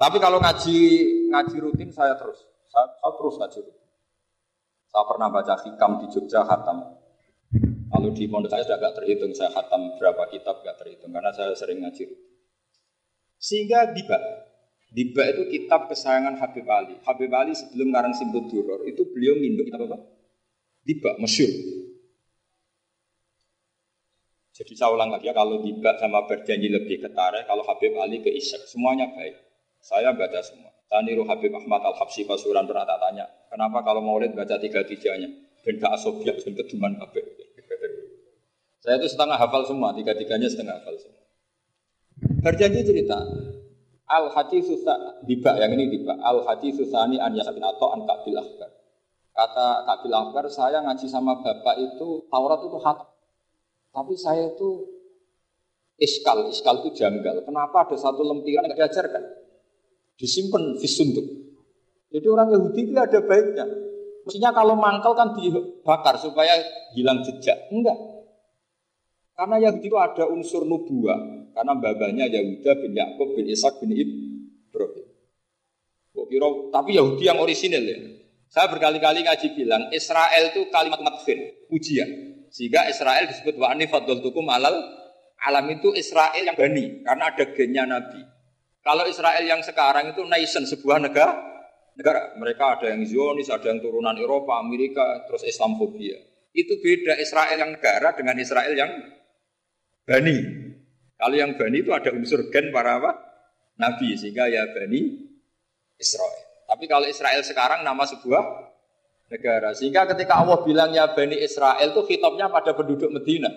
[0.00, 0.78] Tapi kalau ngaji
[1.28, 2.40] ngaji rutin saya terus,
[2.72, 3.86] saya, saya terus ngaji rutin.
[4.90, 6.98] Saya pernah baca hikam di Jogja hatam.
[7.90, 11.52] Kalau di pondok saya sudah agak terhitung, saya hatam berapa kitab gak terhitung karena saya
[11.52, 12.30] sering ngaji rutin.
[13.40, 14.18] Sehingga tiba
[14.90, 16.98] Diba itu kitab kesayangan Habib Ali.
[17.06, 20.02] Habib Ali sebelum ngarang Simbol Duror itu beliau nginduk kitab apa?
[20.82, 21.46] Diba, masyur.
[24.60, 28.28] Jadi saya ulang lagi ya, kalau Diba sama berjanji lebih ketara, kalau Habib Ali ke
[28.28, 29.40] Isyak, semuanya baik.
[29.80, 30.68] Saya baca semua.
[30.84, 35.32] Saya niru Habib Ahmad Al-Habsi Pasuran pernah tak tanya, kenapa kalau maulid baca tiga-tiganya?
[35.64, 37.24] Ben gak asobiak, ben keduman kabeh.
[38.84, 41.24] Saya itu setengah hafal semua, tiga-tiganya setengah hafal semua.
[42.44, 43.16] Berjanji cerita,
[44.10, 46.18] Al hadis susah diba yang ini diba.
[46.18, 48.70] Al hadis susani an yasin atau an kabil akbar.
[49.30, 53.06] Kata kabil akbar, saya ngaji sama bapak itu Taurat itu hat.
[53.90, 54.86] Tapi saya itu
[55.98, 57.42] iskal, iskal itu janggal.
[57.42, 59.22] Kenapa ada satu lempiran yang diajarkan?
[60.14, 61.26] Disimpan visunduk.
[62.10, 63.66] Jadi orang Yahudi itu ada baiknya.
[64.26, 66.54] Mestinya kalau mangkal kan dibakar supaya
[66.94, 67.70] hilang jejak.
[67.70, 67.98] Enggak.
[69.34, 71.50] Karena Yahudi itu ada unsur nubuah.
[71.50, 75.06] Karena babanya Yahuda bin Yakub bin Ishak bin Ibrahim.
[76.70, 77.98] Tapi Yahudi yang orisinil ya.
[78.50, 82.29] Saya berkali-kali ngaji bilang Israel itu kalimat matfir, ujian.
[82.50, 84.74] Sehingga Israel disebut wa anifadul tukum alal
[85.40, 88.20] alam itu Israel yang bani karena ada gennya Nabi.
[88.84, 91.36] Kalau Israel yang sekarang itu nation sebuah negara,
[91.96, 96.16] negara mereka ada yang Zionis, ada yang turunan Eropa, Amerika, terus Islamofobia.
[96.50, 98.90] Itu beda Israel yang negara dengan Israel yang
[100.04, 100.38] bani.
[101.20, 103.12] Kalau yang Bani itu ada unsur gen para apa?
[103.76, 105.28] Nabi sehingga ya Bani
[106.00, 106.64] Israel.
[106.64, 108.69] Tapi kalau Israel sekarang nama sebuah
[109.30, 109.70] negara.
[109.72, 113.48] Sehingga ketika Allah bilang ya Bani Israel itu kitabnya pada penduduk Medina.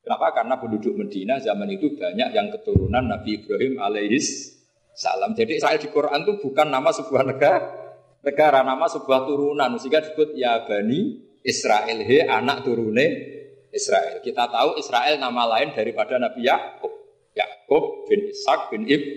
[0.00, 0.32] Kenapa?
[0.36, 4.56] Karena penduduk Medina zaman itu banyak yang keturunan Nabi Ibrahim alaihis
[4.96, 5.36] salam.
[5.36, 7.60] Jadi Israel di Quran itu bukan nama sebuah negara,
[8.24, 9.76] negara nama sebuah turunan.
[9.80, 13.06] Sehingga disebut ya Bani Israel, he anak turune
[13.72, 14.20] Israel.
[14.24, 16.92] Kita tahu Israel nama lain daripada Nabi Yakub.
[17.34, 19.16] Yakub bin Ishak bin Ibrahim.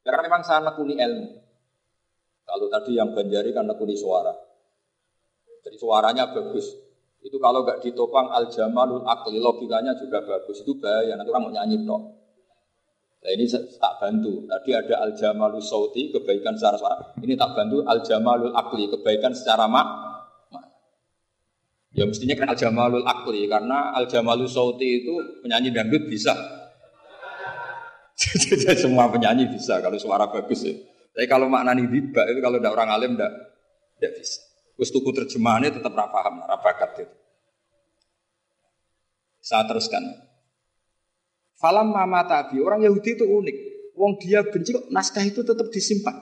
[0.00, 1.49] Karena memang saya nekuni ilmu.
[2.50, 4.34] Kalau tadi yang Banjari kan nekuni suara.
[5.62, 6.74] Jadi suaranya bagus.
[7.22, 10.66] Itu kalau nggak ditopang al jamalul akli logikanya juga bagus.
[10.66, 11.14] Itu bahaya.
[11.14, 12.02] Nanti orang mau nyanyi tok.
[13.20, 14.50] Nah ini tak bantu.
[14.50, 16.96] Tadi ada al jamalul sauti kebaikan secara suara.
[17.22, 20.10] Ini tak bantu al jamalul akli kebaikan secara mak
[21.90, 26.30] Ya mestinya kan Al-Jamalul Akli karena Al-Jamalul Sauti itu penyanyi dangdut bisa.
[28.82, 30.74] Semua penyanyi bisa kalau suara bagus ya.
[31.10, 33.32] Tapi kalau maknani diba itu kalau tidak orang alim tidak
[33.98, 34.40] tidak bisa.
[34.80, 37.14] Terus tuku terjemahannya tetap rapaham, rapakat itu.
[39.44, 40.00] Saya teruskan.
[41.60, 43.56] Falam mama tabi orang Yahudi itu unik.
[43.92, 46.16] Wong dia benci kok naskah itu tetap disimpan.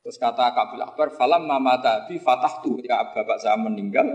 [0.00, 4.08] Terus kata Kabil Akbar, falam mama tabi fatah tuh ketika bapak saya meninggal,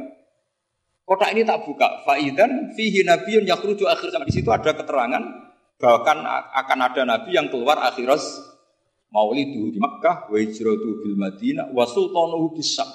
[1.05, 2.01] kotak ini tak buka.
[2.01, 4.25] Faidan fihi nabiyun yakhruju akhir zaman.
[4.25, 5.21] Di situ ada keterangan
[5.77, 8.52] bahkan akan ada nabi yang keluar akhiras
[9.13, 12.89] maulidu di Makkah, wa hijratu bil Madinah, wa sultanuhu bisam.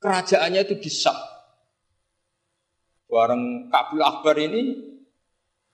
[0.00, 1.12] Kerajaannya itu bisam.
[3.08, 4.62] Bareng Kabil Akbar ini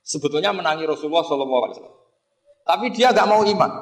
[0.02, 1.94] sebetulnya menangi Rasulullah SAW.
[2.66, 3.72] Tapi dia nggak mau iman.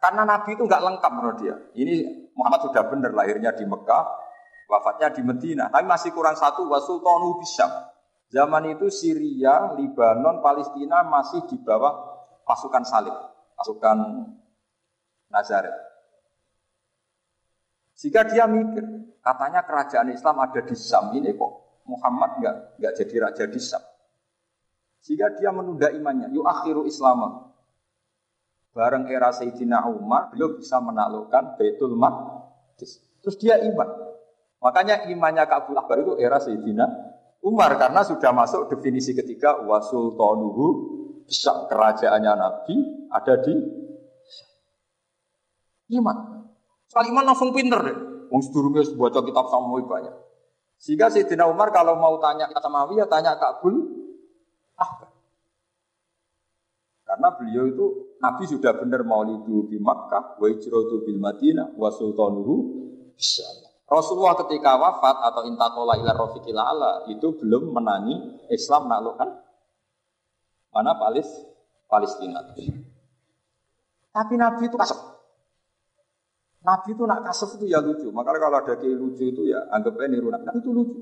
[0.00, 1.56] Karena Nabi itu nggak lengkap menurut dia.
[1.76, 1.94] Ini
[2.32, 4.04] Muhammad sudah benar lahirnya di Mekah,
[4.70, 5.68] wafatnya di Medina.
[5.68, 7.68] Tapi masih kurang satu, wasultanu Bisyam.
[8.30, 11.98] Zaman itu Syria, Libanon, Palestina masih di bawah
[12.46, 13.12] pasukan salib,
[13.58, 13.98] pasukan
[15.30, 15.72] Nazaret.
[17.96, 18.84] Jika dia mikir,
[19.22, 23.82] katanya kerajaan Islam ada di Sam, ini kok Muhammad nggak nggak jadi raja di Sam.
[25.00, 27.48] Jika dia menunda imannya, yuk akhiru Islam.
[28.70, 33.02] Bareng era Sayyidina Umar, beliau bisa menaklukkan Baitul Maqdis.
[33.24, 33.88] Terus dia iman.
[34.60, 36.86] Makanya imannya Ka'bul Akbar itu era Sayyidina
[37.40, 40.66] Umar karena sudah masuk definisi ketiga wasultanuhu
[41.24, 42.74] bisa kerajaannya Nabi
[43.08, 43.54] ada di
[45.90, 46.46] iman.
[46.86, 47.98] Soal iman langsung pinter deh.
[48.30, 50.14] Wong sedurunge baca kitab Samawi banyak.
[50.80, 53.74] Sehingga Sayyidina Umar kalau mau tanya kitab Samawi ya tanya Ka'bul
[54.78, 55.10] Akbar.
[57.04, 57.86] Karena beliau itu
[58.22, 62.80] Nabi sudah benar maulidu di Makkah, wa ijratu bil Madinah, wa sultanuhu
[63.90, 69.26] Rasulullah ketika wafat atau intakola ila rofiqil ala itu belum menangi Islam naklukkan
[70.70, 71.26] mana Palis
[71.90, 72.38] Palestina.
[74.14, 75.19] Tapi Nabi itu kasep.
[76.60, 78.12] Nabi itu nak kasep itu ya lucu.
[78.12, 80.60] Makanya kalau ada kayak lucu itu ya anggapnya niru Nabi.
[80.60, 80.98] Itu lucu.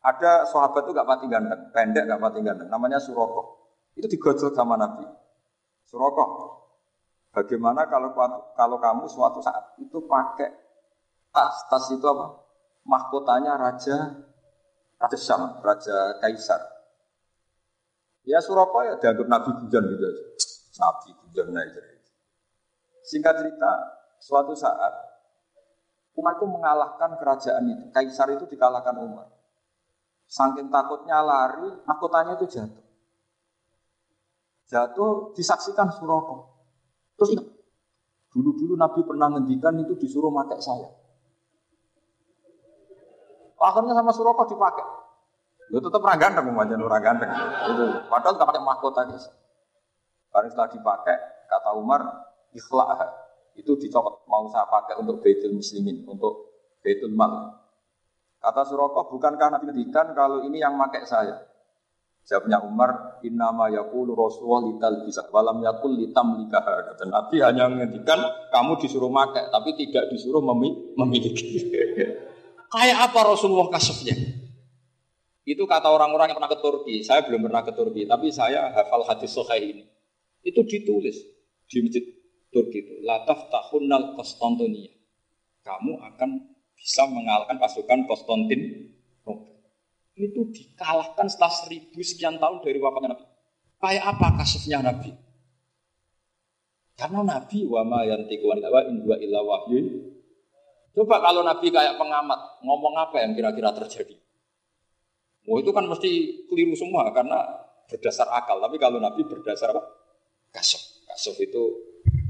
[0.00, 2.70] Ada sahabat itu gak mati ganteng, pendek gak mati ganteng.
[2.70, 3.58] Namanya Suroko.
[3.98, 5.02] Itu digojol sama Nabi.
[5.84, 6.24] Suroko.
[7.34, 8.16] Bagaimana kalau
[8.56, 10.48] kalau kamu suatu saat itu pakai
[11.34, 11.68] tas.
[11.68, 12.38] Tas itu apa?
[12.86, 14.24] Mahkotanya raja
[14.96, 16.60] Raja Syam, Raja Kaisar.
[18.26, 20.24] Ya Surabaya dianggap Nabi Bujan gitu aja.
[20.82, 21.80] Nabi Bujan aja.
[23.06, 23.72] Singkat cerita,
[24.20, 25.06] suatu saat
[26.16, 27.84] Umar itu mengalahkan kerajaan itu.
[27.92, 29.28] Kaisar itu dikalahkan Umar.
[30.26, 32.84] Saking takutnya lari, mahkotanya itu jatuh.
[34.66, 36.56] Jatuh disaksikan Suroko.
[37.20, 37.36] Terus
[38.32, 40.88] dulu-dulu Nabi pernah ngendikan itu disuruh pakai saya.
[43.60, 44.86] Akhirnya sama Suroko dipakai.
[45.70, 47.30] Lu tetap orang ganteng, umpamanya orang ganteng.
[47.74, 47.84] Itu.
[48.08, 49.26] Padahal nggak pakai mahkota guys.
[50.30, 51.16] Karena setelah dipakai,
[51.48, 52.00] kata Umar,
[52.54, 53.25] ikhlas
[53.56, 54.28] itu dicopot.
[54.28, 56.52] Mau saya pakai untuk baitul muslimin, untuk
[56.84, 57.56] baitul mal.
[58.36, 61.34] Kata Suroko, bukankah Nabi ngendikan kalau ini yang pakai saya?
[62.26, 66.62] Jawabnya Umar, innama yakul Rasulullah lital bisa, walam yakul litam likah.
[66.98, 68.18] Dan Nabi hanya menghentikan
[68.50, 71.70] kamu disuruh pakai, tapi tidak disuruh memiliki.
[72.74, 74.14] Kayak apa Rasulullah kasufnya?
[75.46, 77.06] Itu kata orang-orang yang pernah ke Turki.
[77.06, 79.84] Saya belum pernah ke Turki, tapi saya hafal hadis Sahih ini.
[80.42, 81.14] Itu ditulis
[81.70, 82.02] di masjid
[82.56, 82.94] Turki itu.
[83.04, 84.88] Lataf tahunnal Konstantinia.
[85.60, 86.30] Kamu akan
[86.72, 88.88] bisa mengalahkan pasukan Konstantin
[90.16, 93.26] itu dikalahkan setelah seribu sekian tahun dari wafatnya Nabi.
[93.76, 95.12] Kayak apa kasusnya Nabi?
[96.96, 99.80] Karena Nabi wa ma yantiqu anil hawa in huwa illa wahyu
[100.96, 104.16] Coba kalau Nabi kayak pengamat, ngomong apa yang kira-kira terjadi?
[105.44, 106.08] Oh itu kan mesti
[106.48, 107.36] keliru semua karena
[107.84, 108.56] berdasar akal.
[108.64, 109.84] Tapi kalau Nabi berdasar apa?
[110.48, 110.80] Kasuf.
[111.04, 111.62] Kasuf itu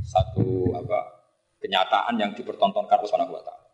[0.07, 0.99] satu apa
[1.59, 3.67] kenyataan yang dipertontonkan oleh Subhanahu wa taala.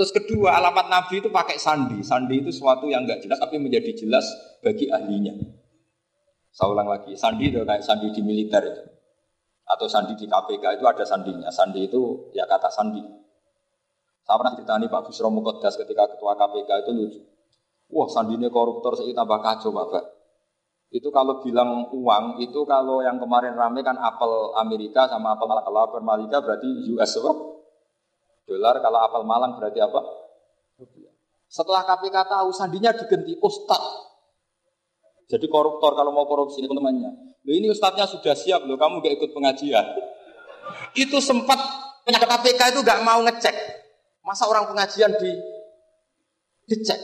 [0.00, 2.00] Terus kedua, alamat Nabi itu pakai sandi.
[2.00, 4.24] Sandi itu sesuatu yang enggak jelas tapi menjadi jelas
[4.64, 5.36] bagi ahlinya.
[6.48, 8.82] Saya ulang lagi, sandi itu kayak sandi di militer itu.
[9.68, 11.52] Atau sandi di KPK itu ada sandinya.
[11.52, 13.04] Sandi itu ya kata sandi.
[14.24, 17.20] Saya pernah ditanya Pak Busro Mukodas ketika ketua KPK itu lucu.
[17.90, 20.19] Wah sandinya koruptor saya tambah kacau Bapak.
[20.90, 25.62] Itu kalau bilang uang, itu kalau yang kemarin rame kan apel Amerika sama apel Malang.
[25.62, 27.32] Kalau apel Malika berarti US apa?
[28.50, 30.02] Dolar, kalau apel Malang berarti apa?
[31.46, 34.10] Setelah KPK tahu sandinya diganti Ustad.
[35.30, 37.10] Jadi koruptor kalau mau korupsi ini teman-temannya.
[37.46, 39.86] Loh ini ustadznya sudah siap loh, kamu gak ikut pengajian.
[40.94, 41.58] itu sempat
[42.02, 43.54] penyakit KPK itu gak mau ngecek.
[44.26, 45.30] Masa orang pengajian di
[46.66, 46.98] dicek?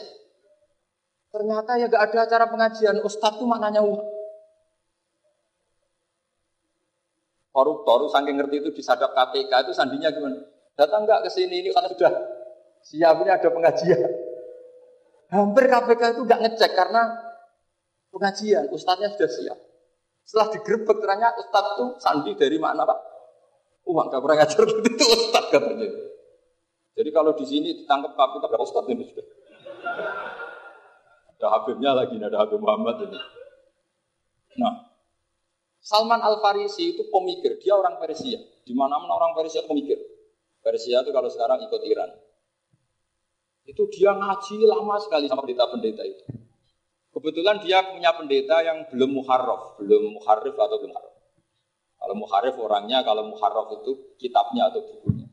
[1.37, 2.97] Ternyata ya gak ada acara pengajian.
[3.05, 4.01] Ustadz tuh maknanya uang.
[7.53, 10.41] Koruptor saking ngerti itu disadap KPK itu sandinya gimana?
[10.77, 12.13] Datang nggak ke sini ini karena sudah
[12.85, 14.01] siap ini ada pengajian.
[15.33, 17.03] Hampir KPK itu nggak ngecek karena
[18.13, 18.69] pengajian.
[18.73, 19.59] Ustadznya sudah siap.
[20.25, 22.99] Setelah digerebek ternyata Ustadz tuh sandi dari mana pak?
[23.89, 25.89] Uang gak pernah ngajar itu Ustadz katanya.
[26.97, 29.27] Jadi kalau di sini ditangkap KPK berapa ustadz ini sudah?
[31.37, 33.19] Ada Habibnya lagi, ada Habib Muhammad ini.
[34.57, 34.89] Nah,
[35.85, 38.41] Salman Al Farisi itu pemikir, dia orang Persia.
[38.67, 40.01] Di mana-mana orang Persia pemikir.
[40.65, 42.11] Persia itu kalau sekarang ikut Iran.
[43.63, 46.25] Itu dia ngaji lama sekali sama pendeta-pendeta itu.
[47.15, 51.17] Kebetulan dia punya pendeta yang belum muharraf, belum muharrif atau belum muharraf.
[51.97, 55.27] Kalau muharrif orangnya, kalau muharraf itu kitabnya atau bukunya.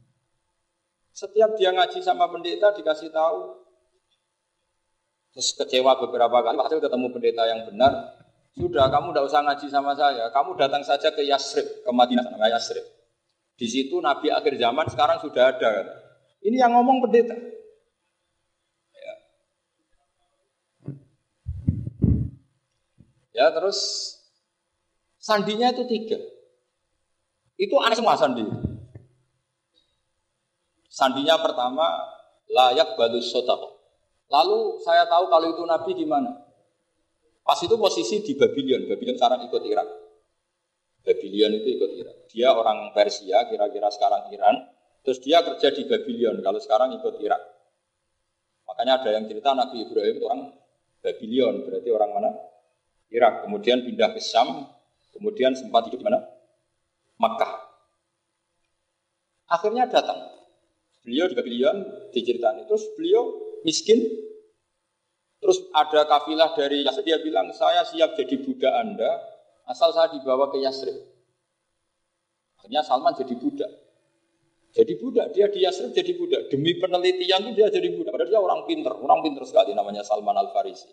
[1.14, 3.63] Setiap dia ngaji sama pendeta dikasih tahu.
[5.34, 8.22] Terus kecewa beberapa kali, hasil ketemu pendeta yang benar.
[8.54, 10.30] Sudah, kamu tidak usah ngaji sama saya.
[10.30, 12.86] Kamu datang saja ke Yasrib, ke Madinah, ke Yasrib.
[13.58, 15.90] Di situ Nabi akhir zaman sekarang sudah ada.
[16.46, 17.34] Ini yang ngomong pendeta.
[18.94, 19.14] Ya,
[23.34, 23.80] ya terus
[25.18, 26.22] sandinya itu tiga.
[27.58, 28.46] Itu aneh semua sandi.
[30.94, 31.90] Sandinya pertama
[32.54, 33.73] layak balus sotako.
[34.34, 36.34] Lalu saya tahu kalau itu Nabi gimana.
[37.46, 38.90] Pas itu posisi di Babylon.
[38.90, 39.90] Babylon sekarang ikut Irak.
[41.06, 42.18] Babylon itu ikut Irak.
[42.34, 44.74] Dia orang Persia, kira-kira sekarang Iran.
[45.04, 47.44] Terus dia kerja di Babylon, kalau sekarang ikut Irak.
[48.66, 50.44] Makanya ada yang cerita Nabi Ibrahim itu orang
[51.04, 52.32] Babylon, berarti orang mana?
[53.12, 53.46] Irak.
[53.46, 54.66] Kemudian pindah ke Syam,
[55.14, 56.24] kemudian sempat hidup di mana?
[57.20, 57.54] Makkah.
[59.52, 60.32] Akhirnya datang.
[61.04, 61.78] Beliau di Babylon
[62.16, 62.64] diceritain.
[62.64, 64.00] Terus beliau miskin.
[65.44, 69.12] Terus ada kafilah dari Yasrib, dia bilang, saya siap jadi budak Anda,
[69.68, 70.96] asal saya dibawa ke Yasrib.
[72.64, 73.72] Akhirnya Salman jadi budak.
[74.72, 76.48] Jadi budak, dia di Yasrib jadi budak.
[76.48, 78.16] Demi penelitian itu dia jadi budak.
[78.16, 80.88] Padahal dia orang pinter, orang pinter sekali namanya Salman Al-Farisi.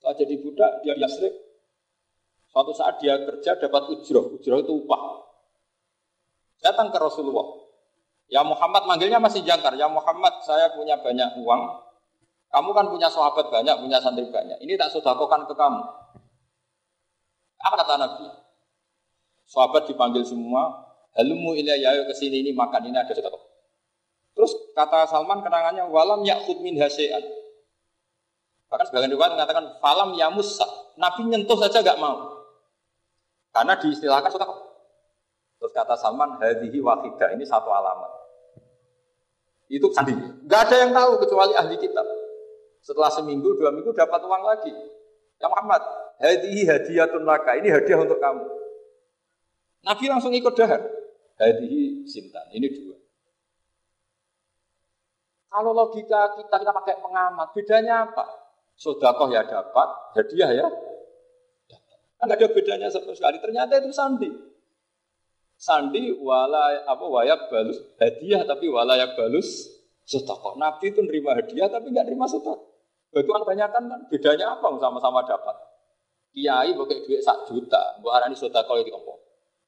[0.00, 1.34] Setelah jadi budak, dia di Yasrib.
[2.48, 5.24] Suatu saat dia kerja dapat ujroh, ujroh itu upah.
[6.64, 7.48] Datang ke Rasulullah.
[8.32, 9.76] Ya Muhammad manggilnya masih jangkar.
[9.76, 11.62] Ya Muhammad, saya punya banyak uang.
[12.48, 14.56] Kamu kan punya sahabat banyak, punya santri banyak.
[14.64, 15.84] Ini tak sodakokan ke kamu.
[17.60, 18.26] Apa kata Nabi?
[19.44, 20.80] Sahabat dipanggil semua.
[21.12, 23.40] Halumu ilayya ke sini ini makan ini ada sodakok.
[24.32, 27.20] Terus kata Salman kenangannya walam yakhud min hasean.
[28.72, 30.64] Bahkan sebagian riwayat mengatakan falam ya musa.
[30.96, 32.48] Nabi nyentuh saja gak mau.
[33.52, 34.58] Karena diistilahkan sodakok.
[35.60, 38.21] Terus kata Salman, hadihi wakidah ini satu alamat.
[39.72, 40.12] Itu sandi.
[40.44, 42.04] Gak ada yang tahu kecuali ahli kitab.
[42.84, 44.68] Setelah seminggu, dua minggu dapat uang lagi.
[45.40, 45.80] Ya Muhammad,
[46.20, 47.56] hadihi hadiyatun laka.
[47.56, 48.44] Ini hadiah untuk kamu.
[49.82, 50.84] Nabi langsung ikut dahar.
[51.40, 52.52] Hadihi sintan.
[52.52, 52.96] Ini dua.
[55.48, 58.24] Kalau logika kita kita pakai pengamat, bedanya apa?
[58.76, 60.68] Sodakoh ya dapat, hadiah ya
[62.22, 63.42] Kan ada bedanya sama sekali.
[63.42, 64.30] Ternyata itu sandi.
[65.62, 69.70] Sandi wala apa wayak balus hadiah tapi walayak balus
[70.02, 70.58] sotako.
[70.58, 72.66] Nabi itu nerima hadiah tapi nggak nerima sotako.
[73.14, 75.54] Itu kan banyak kan bedanya apa sama-sama dapat.
[76.34, 79.14] Kiai pakai duit sak juta, buat arani sotako itu apa?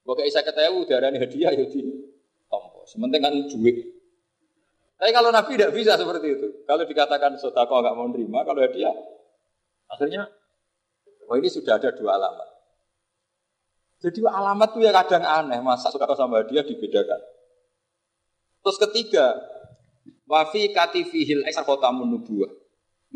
[0.03, 1.81] Pakai saya ketemu darani hadiah ya di
[2.51, 2.83] tompo.
[2.91, 3.77] Sementing kan duit.
[4.99, 6.49] Tapi kalau Nabi tidak bisa seperti itu.
[6.67, 8.97] Kalau dikatakan sotako nggak mau nerima, kalau hadiah
[9.87, 10.27] akhirnya
[11.31, 12.54] oh ini sudah ada dua alamat.
[14.05, 17.25] Jadi alamat itu ya kadang aneh, masa suka sama dia dibedakan.
[18.61, 19.33] Terus ketiga,
[20.29, 22.53] wafi katifihil eksar kota menubuah,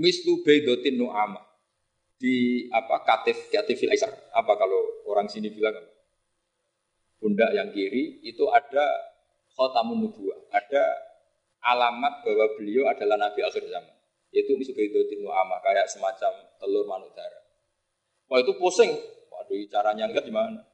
[0.00, 1.44] mislu beidotin nu'ama.
[2.16, 3.92] Di apa katif katifil
[4.32, 4.80] apa kalau
[5.12, 5.76] orang sini bilang
[7.20, 8.88] pundak yang kiri itu ada
[9.52, 10.82] kota menubuah, ada
[11.68, 13.92] alamat bahwa beliau adalah nabi akhir zaman.
[14.32, 17.44] Itu mislu beidotin nu'ama, kayak semacam telur manudara.
[18.32, 18.96] Wah itu pusing,
[19.28, 20.64] waduh caranya enggak gimana?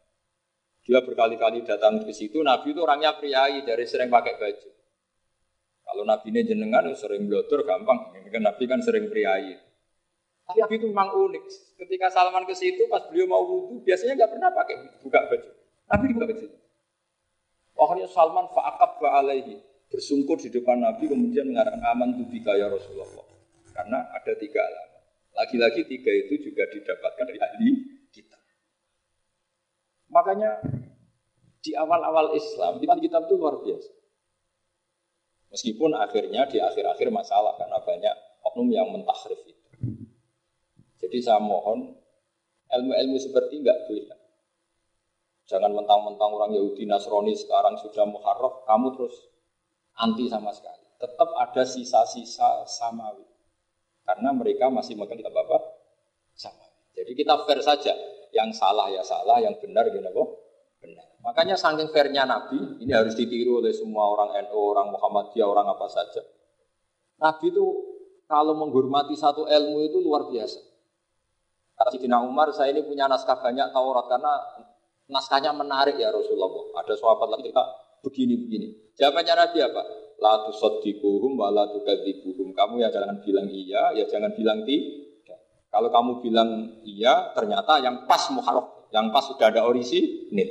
[0.84, 4.68] Dia berkali-kali datang ke situ, Nabi itu orangnya priayi, dari sering pakai baju.
[5.84, 9.56] Kalau Nabi ini jenengan sering blotor gampang, ini kan Nabi kan sering priayi.
[10.44, 11.44] Tapi Nabi itu memang unik.
[11.80, 15.50] Ketika Salman ke situ, pas beliau mau wudhu, biasanya nggak pernah pakai buka baju.
[15.88, 16.46] Nabi dibuka baju.
[17.74, 19.56] Pokoknya Salman fa'akab ba'alaihi.
[19.88, 23.24] Bersungkur di depan Nabi, kemudian mengatakan aman tubika ya Rasulullah.
[23.72, 25.00] Karena ada tiga alamat.
[25.34, 27.68] Lagi-lagi tiga itu juga didapatkan dari ahli
[30.14, 30.62] Makanya
[31.58, 33.90] di awal-awal Islam, di kitab itu luar biasa.
[35.50, 38.14] Meskipun akhirnya di akhir-akhir masalah karena banyak
[38.46, 39.66] oknum yang mentahrif itu.
[41.02, 41.98] Jadi saya mohon
[42.70, 44.18] ilmu-ilmu seperti enggak boleh.
[45.44, 49.14] Jangan mentang-mentang orang Yahudi Nasrani sekarang sudah muharraf, kamu terus
[50.00, 50.88] anti sama sekali.
[50.96, 53.26] Tetap ada sisa-sisa samawi.
[54.04, 55.58] Karena mereka masih makan kitab apa?
[56.32, 56.64] Sama.
[56.96, 57.92] Jadi kita fair saja.
[58.34, 60.28] Yang salah ya salah, yang benar gimana kok?
[60.82, 61.06] Benar.
[61.22, 65.86] Makanya saking fairnya Nabi, ini harus ditiru oleh semua orang NU, orang Muhammadiyah, orang apa
[65.86, 66.20] saja.
[67.22, 67.64] Nabi itu
[68.26, 70.60] kalau menghormati satu ilmu itu luar biasa.
[71.74, 74.32] Kata Sidina Umar, saya ini punya naskah banyak Taurat karena
[75.10, 76.50] naskahnya menarik ya Rasulullah.
[76.82, 77.64] Ada sahabat lagi kita
[78.04, 78.94] begini-begini.
[78.98, 79.82] Jawabannya Nabi apa?
[80.22, 82.54] La tusaddiquhum wa la tukadzibuhum.
[82.54, 85.03] Kamu ya jangan bilang iya, ya jangan bilang tidak.
[85.74, 86.50] Kalau kamu bilang
[86.86, 90.46] iya, ternyata yang pas muharraf, yang pas sudah ada orisi, ini.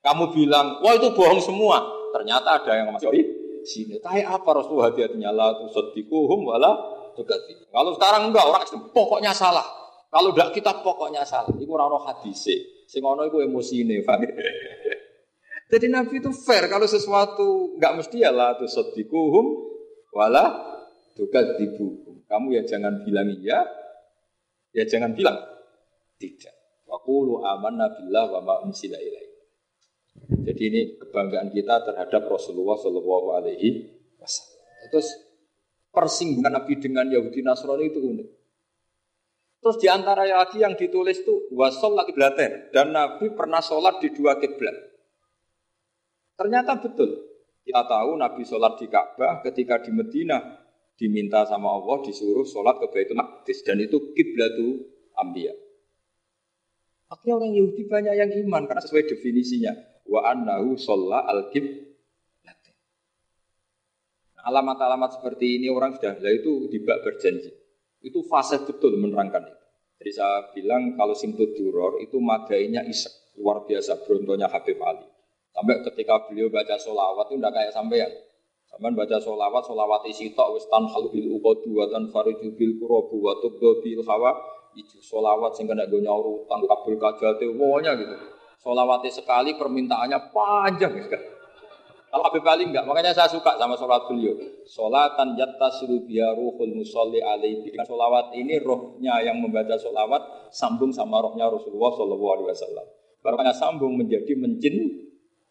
[0.00, 1.84] Kamu bilang, wah itu bohong semua.
[2.16, 3.22] Ternyata ada yang masih ori
[3.64, 4.00] sini.
[4.00, 6.72] Tapi apa Rasulullah hati-hatinya la tusaddiquhum wala
[7.12, 7.68] tukati.
[7.68, 9.64] Kalau sekarang enggak orang pokoknya salah.
[10.08, 11.50] Kalau tidak kita pokoknya salah.
[11.52, 12.86] Iku ora ono hadise.
[12.88, 14.00] Sing ono iku emosine,
[15.72, 19.46] Jadi Nabi itu fair kalau sesuatu nggak mesti ya tuh sedikuhum
[20.12, 20.54] wala
[21.16, 22.22] tugas dibukum.
[22.28, 23.64] Kamu ya jangan bilang iya,
[24.74, 25.38] ya jangan bilang
[26.18, 26.52] tidak.
[26.84, 28.98] Wakulu aman nabilah wa ma unsila
[30.44, 33.88] Jadi ini kebanggaan kita terhadap Rasulullah Shallallahu Alaihi
[34.20, 34.92] Wasallam.
[34.92, 35.08] Terus
[35.90, 38.28] persinggungan Nabi dengan Yahudi Nasrani itu unik.
[39.64, 44.12] Terus di antara lagi yang ditulis itu wasol lagi blaten dan Nabi pernah sholat di
[44.12, 44.76] dua kiblat.
[46.36, 47.24] Ternyata betul.
[47.64, 50.63] Kita tahu Nabi sholat di Ka'bah ketika di Medina
[50.94, 54.82] diminta sama Allah disuruh sholat ke Baitul Maqdis dan itu kiblatu
[55.14, 55.54] Ambiya.
[57.10, 59.72] Akhirnya orang Yahudi banyak yang iman karena sesuai definisinya
[60.10, 61.50] wa annahu sholla al
[64.44, 67.48] Alamat-alamat seperti ini orang sudah lah itu tidak berjanji.
[68.04, 69.64] Itu fase betul menerangkan itu.
[70.04, 75.08] Jadi saya bilang kalau simtud duror itu madainya isek luar biasa berontonya Habib Ali.
[75.48, 78.12] Sampai ketika beliau baca solawat itu tidak kayak sampean.
[78.74, 83.38] Sampean baca solawat, solawat isi tok wis halu bil uqadu wa fariju bil kurobu wa
[83.38, 84.34] tubdo bil hawa
[84.74, 88.14] itu solawat sehingga tidak gue nyaur utang kabul kajate pokoknya gitu.
[88.58, 91.26] Solawatnya sekali permintaannya panjang sekali.
[92.14, 94.38] Kalau Habib Ali enggak, makanya saya suka sama sholat beliau.
[94.66, 97.74] Sholatan yattasilu biya ruhul musalli alaihi.
[97.82, 102.86] Sholawat ini rohnya yang membaca sholawat sambung sama rohnya Rasulullah Shallallahu Alaihi Wasallam.
[103.18, 104.30] Barokahnya sambung menjadi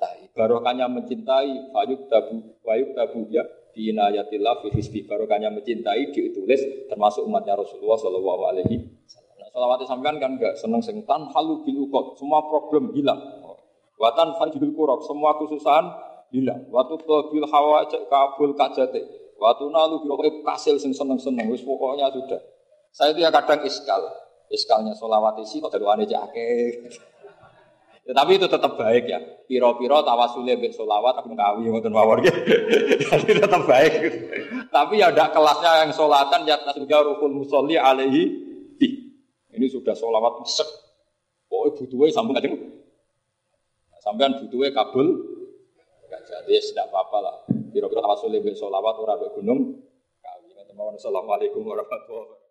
[0.03, 0.35] mencintai.
[0.35, 1.51] Barokahnya mencintai.
[1.71, 3.43] Fayuk tabu, fayuk tabu ya.
[3.73, 5.07] Binayatillah fi hisbi.
[5.07, 9.35] Barokahnya mencintai ditulis termasuk umatnya Rasulullah Shallallahu Alaihi Wasallam.
[9.39, 12.19] Nah, sholawatnya sampean kan enggak seneng sing tan halu bil ukot.
[12.19, 13.19] Semua problem hilang.
[13.97, 15.01] Watan fajbil kurab.
[15.07, 15.85] Semua kesusahan
[16.29, 16.69] hilang.
[16.69, 16.93] Waktu
[17.33, 19.01] bil hawa kabul kajate.
[19.41, 21.49] Waktu nalu pokoknya kasil sing seneng seneng.
[21.49, 22.41] Wis pokoknya sudah.
[22.93, 24.05] Saya itu ya kadang iskal.
[24.53, 26.77] Iskalnya solawat isi kok ane jake.
[28.03, 29.19] Ya, tapi itu tetap baik ya.
[29.47, 32.19] Piro-piro tawasulnya bin solawat aku ngawi ngoten mawon
[33.11, 33.93] Tapi tetap baik.
[34.73, 38.43] tapi ya ada kelasnya yang solatan ya juga rukun musolli alaihi
[39.53, 40.67] Ini sudah solawat sek.
[41.47, 42.49] Pokoknya butuhnya sambung aja.
[44.03, 45.33] Sampean butuhnya kabul
[46.23, 47.35] jadi ya tidak apa-apa lah.
[47.73, 49.59] Kira-kira tawasul lebih solawat orang gunung.
[50.21, 50.51] Kami
[50.99, 52.42] Assalamualaikum warahmatullahi wabarakatuh.